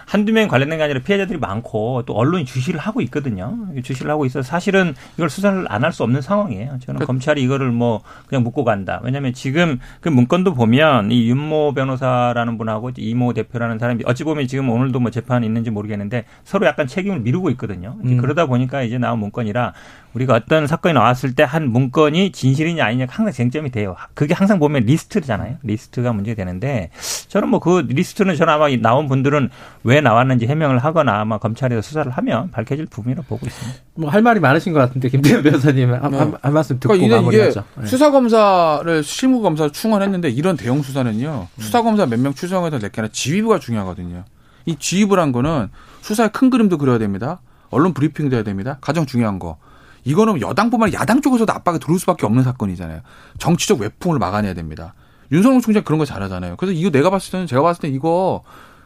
한두 0.05 0.31
명 0.33 0.47
관련된 0.47 0.77
게 0.77 0.83
아니라 0.83 0.99
피해자들이 1.01 1.39
많고 1.39 2.03
또 2.05 2.13
언론이 2.13 2.45
주시를 2.45 2.79
하고 2.79 3.01
있거든요. 3.01 3.57
주시를 3.83 4.11
하고 4.11 4.25
있어서 4.25 4.47
사실은 4.47 4.93
이걸 5.15 5.29
수사를 5.29 5.65
안 5.69 5.83
할 5.83 5.91
수 5.93 6.03
없는 6.03 6.21
상황이에요. 6.21 6.79
저는 6.85 6.99
그- 6.99 7.05
검찰이 7.05 7.41
이거를 7.43 7.71
뭐 7.71 8.01
그냥 8.27 8.43
묻고 8.43 8.63
간다. 8.63 8.99
왜냐하면 9.03 9.33
지금 9.33 9.79
그 10.01 10.09
문건도 10.09 10.53
보면 10.53 11.11
이 11.11 11.29
윤모 11.29 11.73
변호사라는 11.73 12.57
분하고 12.57 12.91
이모 12.97 13.33
대표라는 13.33 13.79
사람이 13.79 14.03
어찌 14.05 14.23
보면 14.23 14.47
지금 14.47 14.69
오늘도 14.69 14.99
뭐 14.99 15.11
재판이 15.11 15.45
있는지 15.45 15.69
모르겠는데 15.71 16.25
서로 16.43 16.65
약간 16.65 16.87
책임을 16.87 17.19
미루고 17.19 17.49
있거든요. 17.51 17.95
음. 18.03 18.17
그러다 18.17 18.45
보니까 18.45 18.81
이제 18.83 18.97
나온 18.97 19.19
문건이라 19.19 19.73
우리가 20.13 20.35
어떤 20.35 20.67
사건이 20.67 20.93
나왔을 20.93 21.33
때 21.35 21.43
한 21.43 21.69
문건이 21.69 22.31
진실이냐 22.31 22.83
아니냐 22.85 23.05
항상 23.09 23.31
쟁점이 23.33 23.69
돼요. 23.71 23.95
그게 24.13 24.33
항상 24.33 24.59
보면 24.59 24.83
리스트잖아요. 24.85 25.57
리스트가 25.63 26.13
문제가 26.13 26.35
되는데 26.35 26.89
저는 27.27 27.49
뭐 27.49 27.59
그 27.59 27.85
리스트는 27.87 28.35
저는 28.35 28.53
아마 28.53 28.69
이 28.69 28.77
나온 28.81 29.07
분들은 29.07 29.49
왜 29.83 29.92
나왔는지 30.01 30.45
해명을 30.47 30.79
하거나 30.79 31.19
아마 31.19 31.37
검찰에서 31.37 31.81
수사를 31.81 32.11
하면 32.11 32.51
밝혀질 32.51 32.85
부분이라고 32.87 33.27
보고 33.27 33.45
있습니다. 33.45 33.79
뭐 33.95 34.09
할 34.09 34.21
말이 34.21 34.39
많으신 34.39 34.73
것 34.73 34.79
같은데 34.79 35.09
김태현 35.09 35.43
변호사님 35.43 35.93
한, 35.93 36.11
네. 36.11 36.17
한, 36.17 36.33
한 36.41 36.53
말씀 36.53 36.79
듣고 36.79 36.93
그러니까 36.93 37.17
마무리하죠. 37.17 37.63
네. 37.79 37.85
수사 37.85 38.11
검사를 38.11 39.03
실무 39.03 39.41
검사 39.41 39.69
충원했는데 39.69 40.29
이런 40.29 40.57
대형 40.57 40.81
수사는요. 40.81 41.47
음. 41.55 41.61
수사 41.61 41.81
검사 41.81 42.05
몇 42.05 42.19
명 42.19 42.33
충원해서 42.33 42.77
될 42.77 42.93
게 42.93 43.01
아니라 43.01 43.11
지휘부가 43.11 43.59
중요하거든요. 43.59 44.23
이 44.65 44.75
지휘부란 44.77 45.31
거는 45.31 45.69
수사의 46.01 46.31
큰 46.31 46.49
그림도 46.49 46.77
그려야 46.77 46.97
됩니다. 46.97 47.41
언론 47.69 47.93
브리핑도 47.93 48.35
해야 48.35 48.43
됩니다. 48.43 48.77
가장 48.81 49.05
중요한 49.05 49.39
거. 49.39 49.57
이거는 50.05 50.41
여당뿐만 50.41 50.87
아니라 50.87 51.01
야당 51.01 51.21
쪽에서도 51.21 51.51
압박이 51.51 51.79
들어올 51.79 51.97
수밖에 51.99 52.25
없는 52.25 52.43
사건이잖아요. 52.43 53.01
정치적 53.39 53.79
외풍을 53.79 54.19
막아내야 54.19 54.53
됩니다. 54.53 54.93
윤석열 55.31 55.61
총장 55.61 55.83
그런 55.83 55.97
거 55.97 56.05
잘하잖아요. 56.05 56.57
그래서 56.57 56.73
이거 56.77 56.89
내가 56.91 57.09
봤을 57.09 57.31
때는 57.31 57.47
제가 57.47 57.61
봤을 57.61 57.81
때 57.81 57.87
이거 57.87 58.43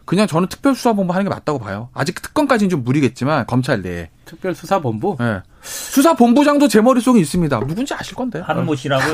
그냥 0.08 0.26
저는 0.26 0.48
특별수사본부 0.48 1.14
하는 1.14 1.26
게 1.26 1.30
맞다고 1.30 1.60
봐요. 1.60 1.90
아직 1.94 2.22
특검까지는 2.22 2.70
좀 2.70 2.84
무리겠지만 2.86 3.46
검찰 3.46 3.82
내에. 3.82 4.08
특별수사본부. 4.24 5.18
예. 5.22 5.42
수사본부장도 5.62 6.70
제 6.70 6.80
머릿속에 6.80 7.20
있습니다. 7.20 7.60
누군지 7.68 7.94
아실 7.94 8.16
건데. 8.16 8.40
한모 8.46 8.76
씨라고 8.76 9.04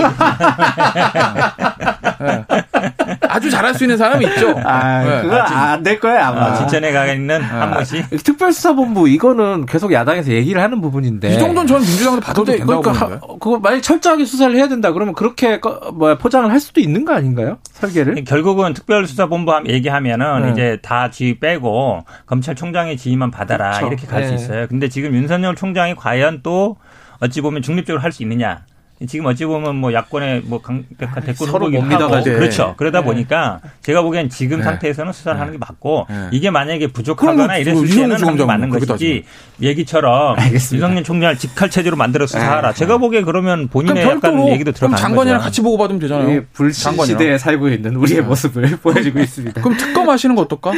아주 3.28 3.50
잘할 3.50 3.74
수 3.74 3.84
있는 3.84 3.98
사람이 3.98 4.26
있죠. 4.28 4.56
아, 4.64 5.04
네. 5.04 5.22
그거 5.24 5.36
안될 5.38 6.00
거예요, 6.00 6.20
아마. 6.20 6.42
아, 6.46 6.56
진천에 6.58 6.92
가 6.92 7.08
있는 7.08 7.42
한모 7.42 7.84
씨. 7.84 8.04
특별수사본부 8.24 9.10
이거는 9.10 9.66
계속 9.66 9.92
야당에서 9.94 10.32
얘기를 10.32 10.62
하는 10.62 10.80
부분인데. 10.82 11.34
이 11.34 11.40
정도는 11.40 11.66
저는 11.68 11.82
민주당도 11.88 12.22
받아도 12.22 12.46
된다고 12.46 12.82
그러니까 12.82 13.06
보는데. 13.08 13.26
하- 13.26 13.34
그거 13.40 13.58
만약 13.60 13.82
철저하게 13.82 14.26
수사를 14.26 14.56
해야 14.56 14.68
된다 14.68 14.92
그러면 14.92 15.16
그렇게 15.16 15.60
꺼- 15.60 15.92
뭐야 15.92 16.18
포장을 16.20 16.50
할 16.52 16.60
수도 16.60 16.82
있는 16.82 17.04
거 17.06 17.14
아닌가요? 17.14 17.58
설계를? 17.88 18.24
결국은 18.24 18.74
특별수사본부 18.74 19.54
함- 19.54 19.68
얘기하면은 19.68 20.44
네. 20.44 20.52
이제 20.52 20.78
다 20.82 21.10
지휘 21.10 21.40
빼고 21.40 22.06
검찰총장의 22.26 22.98
지휘만 22.98 23.32
받아라 23.32 23.72
그렇죠. 23.72 23.88
이렇게 23.88 24.08
갈수 24.08 24.30
네. 24.30 24.36
있어요. 24.36 24.68
근데 24.68 24.88
지금 24.90 25.14
윤석열 25.14 25.56
총장이 25.56 25.96
과연 25.96 26.42
또 26.44 26.78
어찌 27.20 27.42
보면 27.42 27.62
중립적으로 27.62 28.02
할 28.02 28.12
수 28.12 28.24
있느냐. 28.24 28.66
지금 29.08 29.26
어찌 29.26 29.46
보면 29.46 29.76
뭐 29.76 29.94
야권의 29.94 30.42
뭐 30.46 30.62
강력한 30.62 31.24
대권 31.24 31.48
서로 31.48 31.66
후보긴 31.68 31.80
못 31.80 31.86
하고 31.86 32.04
믿어가지고. 32.06 32.36
그렇죠. 32.38 32.74
그러다 32.78 33.00
네. 33.02 33.06
보니까 33.06 33.60
제가 33.82 34.02
보기엔 34.02 34.30
지금 34.30 34.58
네. 34.58 34.64
상태에서는 34.64 35.12
수사를 35.14 35.40
하는 35.40 35.54
게 35.54 35.58
맞고 35.58 36.08
네. 36.10 36.28
이게 36.32 36.50
만약에 36.50 36.88
부족하거나 36.88 37.46
뭐 37.46 37.56
이랬을 37.56 37.88
때는 37.88 38.04
하는 38.04 38.16
게 38.16 38.18
총장은 38.18 38.48
맞는 38.48 38.70
것이지 38.70 39.24
얘기처럼 39.62 40.38
알겠습니다. 40.40 40.86
유석열 40.86 41.04
총장을 41.04 41.38
직할 41.38 41.70
체제로 41.70 41.96
만들어 41.96 42.28
수사하라. 42.28 42.74
제가 42.74 42.98
보기에 42.98 43.22
그러면 43.22 43.68
본인의 43.68 44.04
약간 44.04 44.20
별도로 44.20 44.50
얘기도 44.52 44.72
그럼 44.72 44.92
들어가는 44.92 44.98
장관이랑 44.98 45.38
거죠. 45.40 45.46
같이 45.46 45.62
보고 45.62 45.78
받으면 45.78 46.00
되잖아요. 46.00 46.38
이 46.38 46.42
불신. 46.54 46.92
시대에 47.06 47.38
살고 47.38 47.70
있는 47.70 47.96
우리의 47.96 48.22
네. 48.22 48.26
모습을 48.28 48.78
보여주고 48.82 49.20
있습니다. 49.20 49.62
그럼 49.62 49.78
특검 49.78 50.10
하시는 50.10 50.36
거 50.36 50.42
어떨까? 50.44 50.72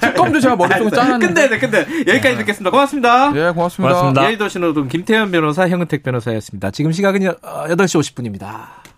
특검도 0.00 0.40
제가 0.40 0.56
머릿속에 0.56 0.90
짜놨는데. 0.90 1.48
근데 1.48 1.58
근데 1.58 2.10
여기까지 2.10 2.36
듣겠습니다. 2.38 2.70
고맙습니다. 2.70 3.32
예, 3.34 3.50
고맙습니다. 3.52 3.94
고맙습니다. 3.94 4.26
예의도 4.26 4.48
신호등 4.48 4.88
김태현 4.88 5.30
변호사, 5.30 5.68
형은택 5.68 6.02
변호사였습니다. 6.02 6.70
지금 6.70 6.92
시각은 6.92 7.22
8시 7.70 8.00
50분입니다. 8.00 8.89